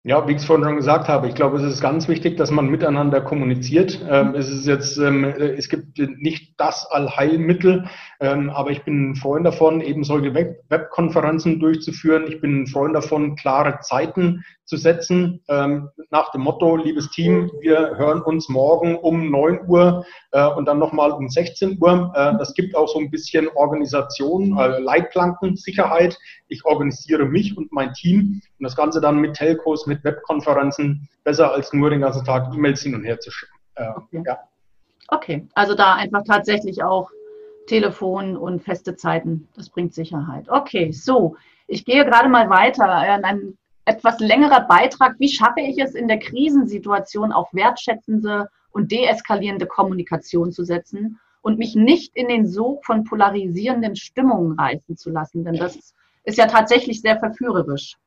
Ja, 0.03 0.25
wie 0.25 0.31
ich 0.31 0.37
es 0.37 0.45
vorhin 0.45 0.63
schon 0.63 0.77
gesagt 0.77 1.09
habe, 1.09 1.27
ich 1.27 1.35
glaube, 1.35 1.57
es 1.57 1.63
ist 1.63 1.81
ganz 1.81 2.07
wichtig, 2.07 2.37
dass 2.37 2.51
man 2.51 2.69
miteinander 2.69 3.19
kommuniziert. 3.19 3.99
Ähm, 4.09 4.33
es 4.33 4.49
ist 4.49 4.65
jetzt, 4.65 4.97
ähm, 4.97 5.25
es 5.25 5.67
gibt 5.67 5.97
nicht 5.97 6.53
das 6.57 6.85
Allheilmittel, 6.89 7.85
ähm, 8.21 8.49
aber 8.49 8.71
ich 8.71 8.85
bin 8.85 9.09
ein 9.09 9.15
Freund 9.15 9.45
davon, 9.45 9.81
eben 9.81 10.05
solche 10.05 10.33
Web 10.33 10.63
Webkonferenzen 10.69 11.59
durchzuführen. 11.59 12.27
Ich 12.29 12.39
bin 12.39 12.61
ein 12.61 12.67
Freund 12.67 12.95
davon, 12.95 13.35
klare 13.35 13.79
Zeiten 13.81 14.45
zu 14.69 14.77
setzen, 14.77 15.41
ähm, 15.47 15.89
nach 16.11 16.31
dem 16.31 16.41
Motto, 16.41 16.75
liebes 16.75 17.09
Team, 17.09 17.51
wir 17.59 17.97
hören 17.97 18.21
uns 18.21 18.49
morgen 18.49 18.97
um 18.97 19.31
9 19.31 19.67
Uhr 19.67 20.05
äh, 20.31 20.45
und 20.45 20.65
dann 20.65 20.77
nochmal 20.77 21.11
um 21.11 21.27
16 21.27 21.79
Uhr. 21.81 22.13
Äh, 22.15 22.37
das 22.37 22.53
gibt 22.53 22.75
auch 22.75 22.87
so 22.87 22.99
ein 22.99 23.09
bisschen 23.09 23.47
Organisation, 23.55 24.55
äh, 24.59 24.77
Leitplanken, 24.77 25.55
Sicherheit. 25.55 26.19
Ich 26.49 26.65
organisiere 26.65 27.25
mich 27.25 27.57
und 27.57 27.71
mein 27.71 27.93
Team 27.93 28.43
und 28.59 28.63
das 28.63 28.75
Ganze 28.75 29.01
dann 29.01 29.17
mit 29.17 29.33
Telcos, 29.33 29.87
mit 29.87 30.03
Webkonferenzen, 30.03 31.09
besser 31.23 31.51
als 31.51 31.73
nur 31.73 31.89
den 31.89 32.01
ganzen 32.01 32.23
Tag 32.23 32.53
E-Mails 32.53 32.83
hin 32.83 32.93
und 32.93 33.03
her 33.03 33.19
zu 33.19 33.31
schicken. 33.31 33.55
Äh, 33.73 33.89
okay. 33.95 34.23
Ja. 34.23 34.37
okay, 35.07 35.47
also 35.55 35.73
da 35.73 35.95
einfach 35.95 36.21
tatsächlich 36.23 36.83
auch 36.83 37.09
Telefon 37.65 38.37
und 38.37 38.61
feste 38.61 38.95
Zeiten, 38.95 39.47
das 39.55 39.69
bringt 39.69 39.95
Sicherheit. 39.95 40.47
Okay, 40.47 40.91
so, 40.91 41.37
ich 41.65 41.85
gehe 41.85 42.05
gerade 42.05 42.29
mal 42.29 42.51
weiter. 42.51 42.87
Ein 42.87 43.57
etwas 43.89 44.19
längerer 44.19 44.67
Beitrag, 44.67 45.15
wie 45.17 45.29
schaffe 45.29 45.61
ich 45.61 45.79
es 45.79 45.95
in 45.95 46.07
der 46.07 46.19
Krisensituation 46.19 47.31
auf 47.31 47.51
wertschätzende 47.53 48.47
und 48.71 48.91
deeskalierende 48.91 49.65
Kommunikation 49.65 50.51
zu 50.51 50.63
setzen 50.63 51.19
und 51.41 51.57
mich 51.57 51.75
nicht 51.75 52.15
in 52.15 52.27
den 52.27 52.45
Sog 52.45 52.85
von 52.85 53.03
polarisierenden 53.03 53.95
Stimmungen 53.95 54.59
reißen 54.59 54.95
zu 54.95 55.09
lassen, 55.09 55.43
denn 55.43 55.55
das 55.55 55.95
ist 56.23 56.37
ja 56.37 56.45
tatsächlich 56.45 57.01
sehr 57.01 57.17
verführerisch. 57.17 57.97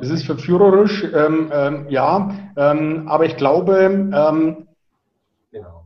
Es 0.00 0.08
ist 0.08 0.24
verführerisch, 0.24 1.04
ähm, 1.04 1.50
ähm, 1.52 1.86
ja, 1.90 2.30
ähm, 2.56 3.06
aber 3.06 3.26
ich 3.26 3.36
glaube, 3.36 3.76
ähm, 3.84 4.66
genau. 5.50 5.84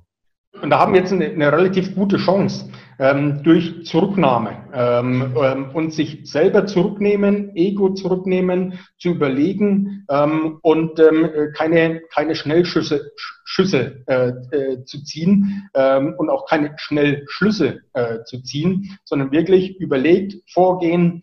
und 0.62 0.70
da 0.70 0.78
haben 0.78 0.92
wir 0.92 1.00
jetzt 1.00 1.12
eine, 1.12 1.24
eine 1.24 1.50
relativ 1.50 1.96
gute 1.96 2.18
Chance. 2.18 2.70
Ähm, 3.00 3.42
durch 3.42 3.86
Zurücknahme 3.86 4.58
ähm, 4.74 5.34
ähm, 5.42 5.70
und 5.72 5.92
sich 5.92 6.30
selber 6.30 6.66
zurücknehmen, 6.66 7.56
Ego 7.56 7.94
zurücknehmen, 7.94 8.78
zu 8.98 9.08
überlegen 9.08 10.06
ähm, 10.10 10.58
und 10.60 11.00
ähm, 11.00 11.30
keine, 11.56 12.02
keine 12.12 12.34
Schnellschüsse 12.34 13.10
Schüsse 13.44 14.04
äh, 14.06 14.28
äh, 14.56 14.84
zu 14.84 15.02
ziehen 15.02 15.68
ähm, 15.74 16.14
und 16.18 16.30
auch 16.30 16.46
keine 16.46 16.74
Schnellschlüsse 16.76 17.80
äh, 17.94 18.22
zu 18.24 18.42
ziehen, 18.42 18.96
sondern 19.04 19.32
wirklich 19.32 19.80
überlegt 19.80 20.36
vorgehen, 20.52 21.22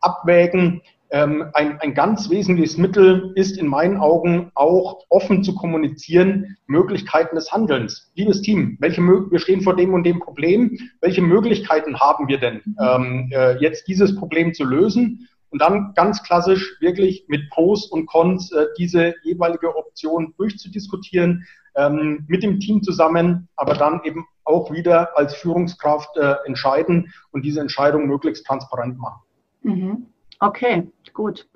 abwägen, 0.00 0.82
ein, 1.10 1.78
ein 1.80 1.94
ganz 1.94 2.30
wesentliches 2.30 2.76
Mittel 2.76 3.32
ist 3.36 3.56
in 3.56 3.66
meinen 3.66 3.98
Augen 3.98 4.50
auch 4.54 5.04
offen 5.08 5.44
zu 5.44 5.54
kommunizieren, 5.54 6.56
Möglichkeiten 6.66 7.36
des 7.36 7.52
Handelns. 7.52 8.10
Liebes 8.14 8.42
Team, 8.42 8.76
welche, 8.80 9.00
wir 9.02 9.38
stehen 9.38 9.60
vor 9.60 9.76
dem 9.76 9.94
und 9.94 10.04
dem 10.04 10.18
Problem. 10.18 10.78
Welche 11.00 11.22
Möglichkeiten 11.22 12.00
haben 12.00 12.28
wir 12.28 12.38
denn, 12.38 12.62
mhm. 12.64 12.76
ähm, 12.80 13.30
äh, 13.32 13.58
jetzt 13.58 13.86
dieses 13.88 14.16
Problem 14.16 14.54
zu 14.54 14.64
lösen? 14.64 15.28
Und 15.50 15.62
dann 15.62 15.92
ganz 15.94 16.22
klassisch 16.22 16.76
wirklich 16.80 17.24
mit 17.28 17.48
Pros 17.50 17.86
und 17.86 18.06
Cons 18.06 18.50
äh, 18.52 18.66
diese 18.78 19.14
jeweilige 19.22 19.76
Option 19.76 20.34
durchzudiskutieren, 20.36 21.46
ähm, 21.76 22.24
mit 22.26 22.42
dem 22.42 22.58
Team 22.58 22.82
zusammen, 22.82 23.48
aber 23.56 23.74
dann 23.74 24.00
eben 24.04 24.26
auch 24.44 24.72
wieder 24.72 25.16
als 25.16 25.34
Führungskraft 25.34 26.16
äh, 26.16 26.34
entscheiden 26.46 27.12
und 27.30 27.44
diese 27.44 27.60
Entscheidung 27.60 28.06
möglichst 28.06 28.44
transparent 28.46 28.98
machen. 28.98 29.22
Mhm. 29.62 30.06
Okay, 30.40 30.90
gut. 31.12 31.46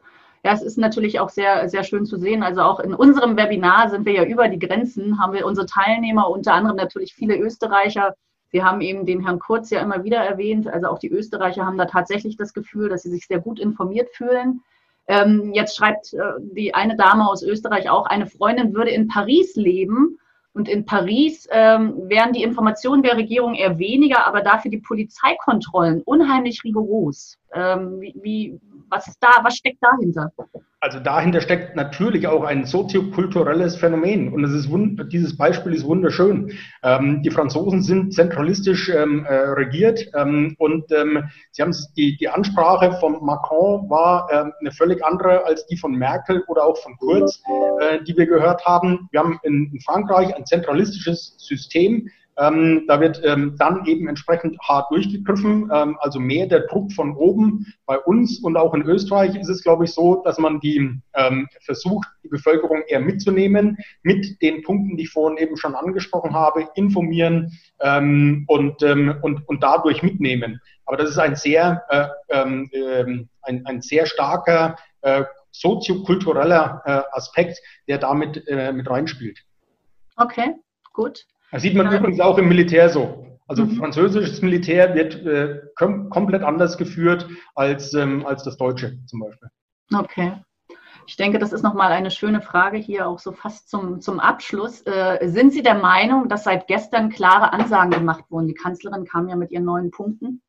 Ja, 0.43 0.53
es 0.53 0.63
ist 0.63 0.79
natürlich 0.79 1.21
auch 1.21 1.29
sehr, 1.29 1.69
sehr 1.69 1.85
schön 1.85 2.07
zu 2.07 2.17
sehen. 2.17 2.43
Also 2.43 2.63
auch 2.63 2.81
in 2.81 2.95
unserem 2.95 3.37
Webinar 3.37 3.91
sind 3.91 4.07
wir 4.07 4.15
ja 4.15 4.25
über 4.25 4.49
die 4.49 4.59
Grenzen, 4.59 5.21
haben 5.21 5.35
wir 5.35 5.45
unsere 5.45 5.67
Teilnehmer, 5.67 6.31
unter 6.31 6.55
anderem 6.55 6.77
natürlich 6.77 7.15
viele 7.15 7.37
Österreicher. 7.37 8.15
Sie 8.51 8.63
haben 8.63 8.81
eben 8.81 9.05
den 9.05 9.25
Herrn 9.25 9.39
Kurz 9.39 9.71
ja 9.71 9.81
immer 9.81 10.03
wieder 10.03 10.19
erwähnt. 10.19 10.67
Also 10.67 10.89
auch 10.89 10.99
die 10.99 11.11
Österreicher 11.11 11.67
haben 11.67 11.77
da 11.79 11.85
tatsächlich 11.85 12.37
das 12.37 12.55
Gefühl, 12.55 12.89
dass 12.89 13.03
sie 13.03 13.11
sich 13.11 13.27
sehr 13.27 13.39
gut 13.39 13.61
informiert 13.61 14.09
fühlen. 14.13 14.63
Ähm, 15.07 15.53
jetzt 15.55 15.77
schreibt 15.77 16.15
äh, 16.15 16.19
die 16.53 16.75
eine 16.75 16.97
Dame 16.97 17.29
aus 17.29 17.43
Österreich 17.43 17.91
auch, 17.91 18.07
eine 18.07 18.27
Freundin 18.27 18.75
würde 18.75 18.91
in 18.91 19.09
Paris 19.09 19.57
leben. 19.57 20.19
Und 20.53 20.69
in 20.69 20.85
Paris 20.85 21.47
ähm, 21.53 21.95
wären 22.09 22.33
die 22.33 22.43
Informationen 22.43 23.03
der 23.03 23.17
Regierung 23.17 23.55
eher 23.55 23.79
weniger, 23.79 24.27
aber 24.27 24.41
dafür 24.41 24.71
die 24.71 24.79
Polizeikontrollen 24.79 26.03
unheimlich 26.03 26.65
rigoros. 26.65 27.39
Ähm, 27.53 28.01
wie, 28.01 28.15
wie, 28.21 28.61
was 28.91 29.07
ist 29.09 29.19
da, 29.21 29.43
was 29.43 29.57
steckt 29.57 29.83
dahinter? 29.83 30.33
Also 30.83 30.99
dahinter 30.99 31.43
steckt 31.43 31.77
natürlich 31.77 32.27
auch 32.27 32.43
ein 32.43 32.65
soziokulturelles 32.65 33.77
Phänomen 33.77 34.33
und 34.33 34.45
es 34.45 34.53
ist 34.53 34.71
dieses 35.13 35.37
Beispiel 35.37 35.75
ist 35.75 35.85
wunderschön. 35.85 36.53
Ähm, 36.83 37.23
die 37.23 37.31
Franzosen 37.31 37.83
sind 37.83 38.15
zentralistisch 38.15 38.89
ähm, 38.89 39.27
äh, 39.27 39.35
regiert 39.35 40.09
ähm, 40.15 40.57
und 40.59 40.91
ähm, 40.93 41.25
sie 41.51 41.61
haben 41.61 41.77
die, 41.99 42.17
die 42.17 42.29
Ansprache 42.31 42.97
von 42.99 43.23
Macron 43.23 43.91
war 43.91 44.29
ähm, 44.33 44.53
eine 44.61 44.73
völlig 44.73 45.05
andere 45.05 45.45
als 45.45 45.67
die 45.67 45.77
von 45.77 45.93
Merkel 45.93 46.43
oder 46.49 46.65
auch 46.65 46.79
von 46.79 46.97
Kurz, 46.97 47.43
äh, 47.81 48.03
die 48.03 48.17
wir 48.17 48.27
gehört 48.27 48.65
haben. 48.65 49.07
Wir 49.11 49.21
haben 49.21 49.39
in, 49.43 49.71
in 49.75 49.81
Frankreich 49.81 50.35
ein 50.35 50.47
zentralistisches 50.47 51.35
System, 51.37 52.09
ähm, 52.41 52.85
da 52.89 53.01
wird 53.01 53.21
ähm, 53.23 53.55
dann 53.59 53.85
eben 53.85 54.09
entsprechend 54.09 54.59
hart 54.61 54.91
durchgegriffen, 54.91 55.71
ähm, 55.73 55.99
also 56.01 56.19
mehr 56.19 56.47
der 56.47 56.61
Druck 56.61 56.91
von 56.93 57.15
oben. 57.15 57.67
Bei 57.85 57.99
uns 57.99 58.41
und 58.41 58.57
auch 58.57 58.73
in 58.73 58.83
Österreich 58.83 59.37
ist 59.37 59.51
es, 59.51 59.63
glaube 59.63 59.85
ich, 59.85 59.93
so, 59.93 60.23
dass 60.25 60.39
man 60.39 60.59
die 60.59 60.91
ähm, 61.15 61.49
versucht, 61.61 62.09
die 62.25 62.29
Bevölkerung 62.29 62.83
eher 62.89 63.01
mitzunehmen, 63.01 63.77
mit 64.03 64.41
den 64.41 64.63
Punkten, 64.63 64.97
die 64.97 65.03
ich 65.03 65.11
vorhin 65.11 65.37
eben 65.37 65.59
schon 65.59 65.75
angesprochen 65.75 66.35
habe, 66.35 66.67
informieren 66.77 67.53
ähm, 67.81 68.45
und, 68.49 68.83
ähm, 68.83 69.17
und, 69.21 69.47
und 69.47 69.63
dadurch 69.63 70.03
mitnehmen. 70.03 70.61
Aber 70.87 70.97
das 70.97 71.11
ist 71.11 71.19
ein 71.19 71.37
sehr, 71.37 71.85
äh, 71.91 72.09
äh, 72.29 73.27
ein, 73.43 73.67
ein 73.67 73.83
sehr 73.83 74.07
starker 74.07 74.77
äh, 75.03 75.25
soziokultureller 75.53 76.83
äh, 76.87 77.03
Aspekt, 77.13 77.61
der 77.87 77.99
damit 77.99 78.49
äh, 78.49 78.73
mit 78.73 78.89
reinspielt. 78.89 79.45
Okay, 80.17 80.55
gut. 80.93 81.27
Das 81.53 81.63
sieht 81.63 81.75
man 81.75 81.87
ja. 81.87 81.99
übrigens 81.99 82.21
auch 82.21 82.39
im 82.39 82.49
Militär 82.49 82.89
so. 82.89 83.27
Also 83.49 83.65
mhm. 83.65 83.77
französisches 83.77 84.43
Militär 84.43 84.95
wird 84.95 85.27
äh, 85.27 85.61
kom 85.75 86.09
komplett 86.09 86.43
anders 86.43 86.79
geführt 86.79 87.29
als, 87.57 87.93
ähm, 87.95 88.25
als 88.25 88.45
das 88.45 88.57
deutsche 88.57 88.99
zum 89.07 89.21
Beispiel. 89.21 89.49
Okay. 89.93 90.35
Ich 91.07 91.17
denke, 91.17 91.41
das 91.41 91.53
ist 91.53 91.63
nochmal 91.63 91.91
eine 91.91 92.13
schöne 92.13 92.41
Frage 92.41 92.79
hier 92.79 93.09
auch 93.09 93.19
so 93.19 93.33
fast 93.33 93.69
zum, 93.69 94.01
zum 94.01 94.21
Abschluss. 94.21 94.83
Äh, 94.83 95.29
sind 95.29 95.53
Sie 95.53 95.65
der 95.65 95.75
Meinung, 95.75 96.29
dass 96.29 96.45
seit 96.45 96.69
gestern 96.69 97.11
klare 97.11 97.53
Ansagen 97.53 97.91
gemacht 97.91 98.25
wurden? 98.31 98.47
Die 98.47 98.55
Kanzlerin 98.55 99.05
kam 99.05 99.29
ja 99.29 99.35
mit 99.35 99.51
ihren 99.51 99.65
neuen 99.65 99.91
Punkten. 99.91 100.43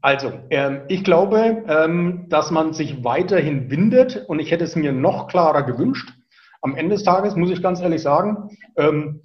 Also, 0.00 0.32
ähm, 0.50 0.82
ich 0.86 1.02
glaube, 1.02 1.64
ähm, 1.66 2.26
dass 2.28 2.52
man 2.52 2.74
sich 2.74 3.02
weiterhin 3.02 3.70
windet 3.70 4.24
und 4.28 4.38
ich 4.38 4.52
hätte 4.52 4.62
es 4.62 4.76
mir 4.76 4.92
noch 4.92 5.26
klarer 5.26 5.64
gewünscht. 5.64 6.12
Am 6.62 6.76
Ende 6.76 6.94
des 6.94 7.02
Tages 7.02 7.34
muss 7.34 7.50
ich 7.50 7.60
ganz 7.60 7.80
ehrlich 7.80 8.02
sagen, 8.02 8.50
ähm, 8.76 9.22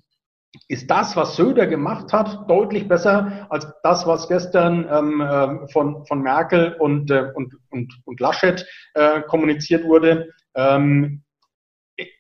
ist 0.68 0.90
das, 0.90 1.16
was 1.16 1.36
Söder 1.36 1.68
gemacht 1.68 2.12
hat, 2.12 2.50
deutlich 2.50 2.88
besser 2.88 3.48
als 3.50 3.68
das, 3.84 4.08
was 4.08 4.28
gestern 4.28 4.88
ähm, 4.92 5.22
äh, 5.22 5.68
von, 5.72 6.06
von 6.06 6.22
Merkel 6.22 6.76
und, 6.80 7.12
äh, 7.12 7.32
und, 7.36 7.56
und, 7.70 7.94
und 8.06 8.20
Laschet 8.20 8.66
äh, 8.96 9.22
kommuniziert 9.22 9.86
wurde. 9.86 10.30
Ähm, 10.56 11.24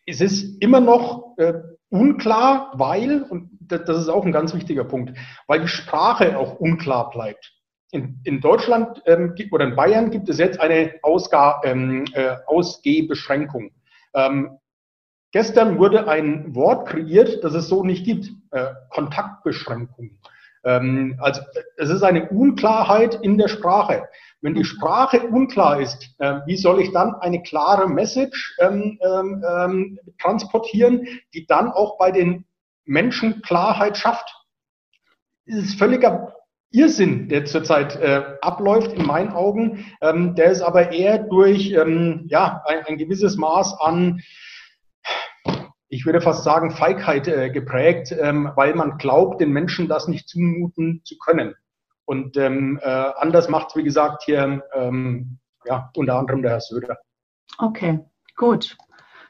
es 0.05 0.21
ist 0.21 0.61
immer 0.61 0.79
noch 0.79 1.35
äh, 1.37 1.53
unklar, 1.89 2.71
weil, 2.75 3.23
und 3.23 3.49
das 3.61 3.89
ist 3.89 4.09
auch 4.09 4.25
ein 4.25 4.31
ganz 4.31 4.53
wichtiger 4.53 4.83
Punkt, 4.83 5.17
weil 5.47 5.61
die 5.61 5.67
Sprache 5.67 6.37
auch 6.37 6.59
unklar 6.59 7.09
bleibt. 7.09 7.53
In, 7.91 8.19
in 8.23 8.41
Deutschland 8.41 9.01
ähm, 9.05 9.33
oder 9.51 9.65
in 9.65 9.75
Bayern 9.75 10.11
gibt 10.11 10.29
es 10.29 10.37
jetzt 10.37 10.59
eine 10.59 10.93
Ausga 11.01 11.61
ähm, 11.63 12.05
äh, 12.13 12.35
Ausgehbeschränkung. 12.45 13.71
Ähm, 14.13 14.59
Gestern 15.31 15.77
wurde 15.77 16.07
ein 16.07 16.55
Wort 16.55 16.87
kreiert, 16.87 17.43
das 17.43 17.53
es 17.53 17.67
so 17.67 17.83
nicht 17.83 18.05
gibt. 18.05 18.31
Äh, 18.51 18.65
Kontaktbeschränkung. 18.89 20.17
Ähm, 20.63 21.17
also 21.19 21.41
es 21.77 21.89
ist 21.89 22.03
eine 22.03 22.29
Unklarheit 22.29 23.19
in 23.21 23.37
der 23.37 23.47
Sprache. 23.47 24.07
Wenn 24.41 24.55
die 24.55 24.65
Sprache 24.65 25.21
unklar 25.21 25.81
ist, 25.81 26.15
äh, 26.17 26.39
wie 26.45 26.55
soll 26.57 26.81
ich 26.81 26.91
dann 26.91 27.13
eine 27.15 27.43
klare 27.43 27.87
Message 27.87 28.57
ähm, 28.59 28.97
ähm, 29.01 29.43
ähm 29.47 29.99
transportieren, 30.19 31.07
die 31.33 31.45
dann 31.45 31.71
auch 31.71 31.97
bei 31.97 32.11
den 32.11 32.45
Menschen 32.85 33.41
Klarheit 33.41 33.97
schafft? 33.97 34.35
Es 35.45 35.57
ist 35.57 35.79
völliger 35.79 36.33
Irrsinn, 36.71 37.29
der 37.29 37.45
zurzeit 37.45 37.95
äh, 37.95 38.23
abläuft, 38.41 38.93
in 38.93 39.05
meinen 39.05 39.33
Augen. 39.33 39.85
Ähm, 40.01 40.35
der 40.35 40.51
ist 40.51 40.61
aber 40.61 40.91
eher 40.91 41.19
durch 41.19 41.71
ähm, 41.71 42.25
ja, 42.29 42.63
ein, 42.65 42.85
ein 42.85 42.97
gewisses 42.97 43.37
Maß 43.37 43.79
an 43.79 44.21
ich 45.89 46.05
würde 46.05 46.21
fast 46.21 46.43
sagen, 46.43 46.71
Feigheit 46.71 47.27
äh, 47.27 47.49
geprägt, 47.49 48.15
ähm, 48.17 48.51
weil 48.55 48.75
man 48.75 48.97
glaubt, 48.97 49.41
den 49.41 49.51
Menschen 49.51 49.87
das 49.87 50.07
nicht 50.07 50.29
zumuten 50.29 51.01
zu 51.03 51.17
können. 51.17 51.55
Und 52.05 52.37
ähm, 52.37 52.79
äh, 52.81 52.87
anders 52.87 53.49
macht 53.49 53.69
es, 53.69 53.75
wie 53.75 53.83
gesagt, 53.83 54.23
hier 54.23 54.63
ähm, 54.73 55.39
ja, 55.65 55.91
unter 55.95 56.15
anderem 56.15 56.41
der 56.41 56.51
Herr 56.51 56.61
Söder. 56.61 56.97
Okay, 57.57 57.99
gut. 58.35 58.77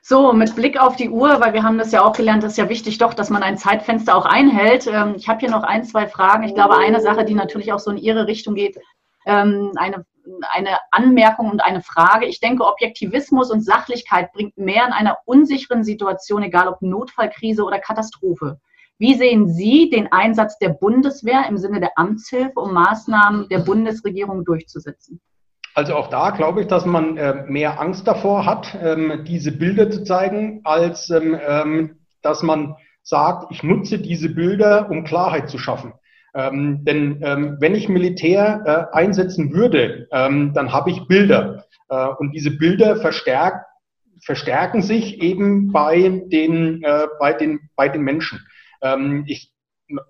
So, 0.02 0.32
mit 0.32 0.56
Blick 0.56 0.80
auf 0.80 0.96
die 0.96 1.10
Uhr, 1.10 1.42
weil 1.42 1.54
wir 1.54 1.64
haben 1.64 1.78
das 1.78 1.92
ja 1.92 2.04
auch 2.04 2.16
gelernt, 2.16 2.44
ist 2.44 2.58
ja 2.58 2.70
wichtig 2.70 2.98
doch, 3.00 3.14
dass 3.14 3.30
man 3.30 3.44
ein 3.44 3.58
Zeitfenster 3.58 4.16
auch 4.16 4.26
einhält. 4.26 4.88
Ähm, 4.88 5.16
ich 5.16 5.28
habe 5.28 5.40
hier 5.40 5.50
noch 5.50 5.64
ein, 5.64 5.84
zwei 5.84 6.08
Fragen. 6.08 6.44
Ich 6.44 6.56
glaube, 6.56 6.78
eine 6.78 7.02
Sache, 7.02 7.26
die 7.26 7.34
natürlich 7.34 7.74
auch 7.74 7.80
so 7.80 7.92
in 7.92 7.98
Ihre 7.98 8.28
Richtung 8.28 8.56
geht, 8.56 8.78
ähm, 9.26 9.72
eine 9.76 10.06
eine 10.52 10.78
Anmerkung 10.92 11.50
und 11.50 11.64
eine 11.64 11.82
Frage. 11.82 12.26
Ich 12.26 12.40
denke, 12.40 12.66
Objektivismus 12.66 13.52
und 13.52 13.62
Sachlichkeit 13.62 14.32
bringt 14.34 14.58
mehr 14.58 14.86
in 14.86 14.94
einer 14.94 15.18
unsicheren 15.26 15.84
Situation, 15.84 16.44
egal 16.44 16.68
ob 16.68 16.82
Notfallkrise 16.82 17.64
oder 17.64 17.80
Katastrophe. 17.80 18.60
Wie 18.98 19.16
sehen 19.16 19.48
Sie 19.48 19.90
den 19.90 20.12
Einsatz 20.12 20.58
der 20.60 20.70
Bundeswehr 20.70 21.46
im 21.48 21.58
Sinne 21.58 21.80
der 21.80 21.98
Amtshilfe, 21.98 22.60
um 22.60 22.74
Maßnahmen 22.74 23.48
der 23.50 23.60
Bundesregierung 23.60 24.44
durchzusetzen? 24.44 25.22
Also 25.74 25.96
auch 25.96 26.08
da 26.08 26.32
glaube 26.32 26.62
ich, 26.62 26.68
dass 26.68 26.86
man 26.86 27.16
äh, 27.16 27.46
mehr 27.48 27.80
Angst 27.80 28.08
davor 28.08 28.46
hat, 28.46 28.78
ähm, 28.82 29.24
diese 29.26 29.52
Bilder 29.52 29.90
zu 29.90 30.04
zeigen, 30.04 30.62
als 30.64 31.10
ähm, 31.10 31.40
ähm 31.48 31.96
dass 32.22 32.44
man 32.44 32.76
sagt, 33.02 33.52
ich 33.52 33.64
nutze 33.64 33.98
diese 33.98 34.30
Bilder, 34.30 34.90
um 34.90 35.06
Klarheit 35.06 35.50
zu 35.50 35.58
schaffen. 35.58 35.94
Ähm, 36.36 36.84
denn 36.86 37.22
ähm, 37.24 37.58
wenn 37.60 37.76
ich 37.76 37.90
Militär 37.90 38.90
äh, 38.94 38.96
einsetzen 38.96 39.54
würde, 39.54 40.08
ähm, 40.12 40.54
dann 40.54 40.72
habe 40.72 40.92
ich 40.92 41.08
Bilder. 41.08 41.66
Äh, 41.90 42.08
und 42.20 42.32
diese 42.32 42.52
Bilder 42.52 42.98
verstärkt, 42.98 43.66
verstärken 44.24 44.82
sich 44.82 45.22
eben 45.22 45.72
bei 45.72 46.24
den, 46.28 46.84
äh, 46.84 47.08
bei 47.20 47.34
den, 47.34 47.70
bei 47.76 47.90
den 47.90 48.02
Menschen. 48.02 48.46
Ähm, 48.82 49.24
ich, 49.28 49.54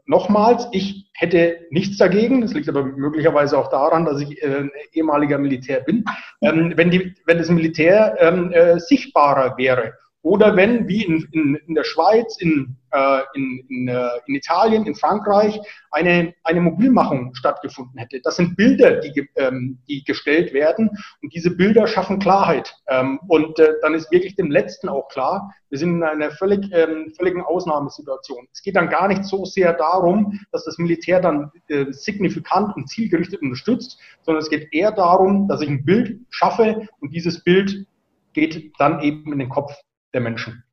nochmals, 0.06 0.68
ich 0.72 1.10
hätte 1.14 1.58
nichts 1.70 1.98
dagegen, 1.98 2.42
das 2.42 2.54
liegt 2.54 2.68
aber 2.68 2.84
möglicherweise 2.84 3.58
auch 3.58 3.70
daran, 3.70 4.06
dass 4.06 4.22
ich 4.22 4.42
äh, 4.44 4.68
ehemaliger 4.94 5.38
Militär 5.38 5.82
bin, 5.82 6.04
ähm, 6.42 6.74
wenn, 6.76 6.92
die, 6.92 7.16
wenn 7.26 7.38
das 7.38 7.50
Militär 7.50 8.18
ähm, 8.20 8.52
äh, 8.52 8.80
sichtbarer 8.80 9.58
wäre 9.58 9.94
Oder 10.22 10.56
wenn, 10.58 10.88
wie 10.88 11.06
in, 11.06 11.28
in, 11.32 11.56
in 11.56 11.76
der 11.76 11.86
Schweiz, 11.86 12.38
in, 12.42 12.76
äh, 12.92 13.22
in, 13.36 13.66
in, 13.70 13.88
äh, 13.88 14.10
in 14.28 14.36
Italien, 14.36 14.86
in 14.86 14.96
Frankreich, 14.96 15.60
eine, 15.92 16.34
eine 16.44 16.60
Mobilmachung 16.60 17.34
stattgefunden 17.36 17.98
hätte. 17.98 18.20
Das 18.22 18.36
sind 18.36 18.58
Bilder, 18.58 19.00
die, 19.00 19.30
ähm, 19.36 19.80
die 19.88 20.04
gestellt 20.04 20.54
werden 20.54 20.90
und 21.22 21.34
diese 21.34 21.52
Bilder 21.52 21.88
schaffen 21.88 22.20
Klarheit. 22.20 22.76
Ähm, 22.88 23.20
und 23.30 23.60
äh, 23.60 23.76
dann 23.82 23.94
ist 23.94 24.12
wirklich 24.12 24.36
dem 24.36 24.52
Letzten 24.52 24.90
auch 24.90 25.08
klar, 25.08 25.54
wir 25.70 25.80
sind 25.80 25.96
in 25.96 26.04
einer 26.04 26.32
völlig, 26.32 26.70
ähm, 26.74 27.14
völligen 27.16 27.42
Ausnahmesituation. 27.42 28.48
Es 28.52 28.62
geht 28.62 28.76
dann 28.76 28.90
gar 28.90 29.08
nicht 29.08 29.24
so 29.24 29.46
sehr 29.46 29.72
darum, 29.72 30.38
dass 30.52 30.66
das 30.66 30.78
Militär 30.80 31.22
dann 31.22 31.50
äh, 31.70 31.86
signifikant 31.92 32.76
und 32.76 32.90
zielgerichtet 32.90 33.42
unterstützt, 33.42 33.98
sondern 34.24 34.44
es 34.44 34.50
geht 34.50 34.74
eher 34.74 34.92
darum, 34.92 35.48
dass 35.48 35.62
ich 35.62 35.70
ein 35.70 35.86
Bild 35.86 36.20
schaffe 36.30 36.88
und 37.00 37.14
dieses 37.14 37.42
Bild 37.42 37.86
geht 38.34 38.74
dann 38.80 39.02
eben 39.02 39.32
in 39.32 39.40
den 39.40 39.50
Kopf 39.50 39.74
der 40.14 40.22
Menschen. 40.22 40.64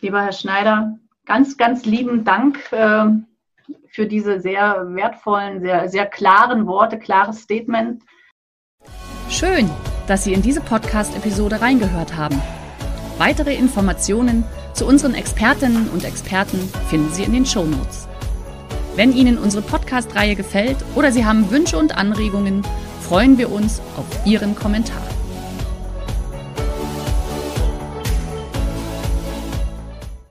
Lieber 0.00 0.22
Herr 0.22 0.32
Schneider, 0.32 0.98
ganz, 1.26 1.56
ganz 1.56 1.84
lieben 1.84 2.24
Dank 2.24 2.72
äh, 2.72 3.06
für 3.88 4.06
diese 4.06 4.40
sehr 4.40 4.94
wertvollen, 4.94 5.60
sehr, 5.60 5.88
sehr 5.88 6.06
klaren 6.06 6.66
Worte, 6.66 6.98
klares 6.98 7.42
Statement. 7.42 8.02
Schön, 9.28 9.68
dass 10.06 10.24
Sie 10.24 10.32
in 10.32 10.42
diese 10.42 10.60
Podcast-Episode 10.60 11.60
reingehört 11.60 12.16
haben. 12.16 12.40
Weitere 13.18 13.54
Informationen 13.54 14.44
zu 14.72 14.86
unseren 14.86 15.14
Expertinnen 15.14 15.88
und 15.90 16.04
Experten 16.04 16.58
finden 16.88 17.12
Sie 17.12 17.24
in 17.24 17.32
den 17.32 17.44
Show 17.44 17.64
Notes. 17.64 18.08
Wenn 18.96 19.12
Ihnen 19.12 19.38
unsere 19.38 19.62
Podcast-Reihe 19.62 20.34
gefällt 20.34 20.78
oder 20.94 21.12
Sie 21.12 21.24
haben 21.24 21.50
Wünsche 21.50 21.78
und 21.78 21.96
Anregungen, 21.96 22.62
freuen 23.02 23.38
wir 23.38 23.52
uns 23.52 23.80
auf 23.96 24.26
Ihren 24.26 24.56
Kommentar. 24.56 25.09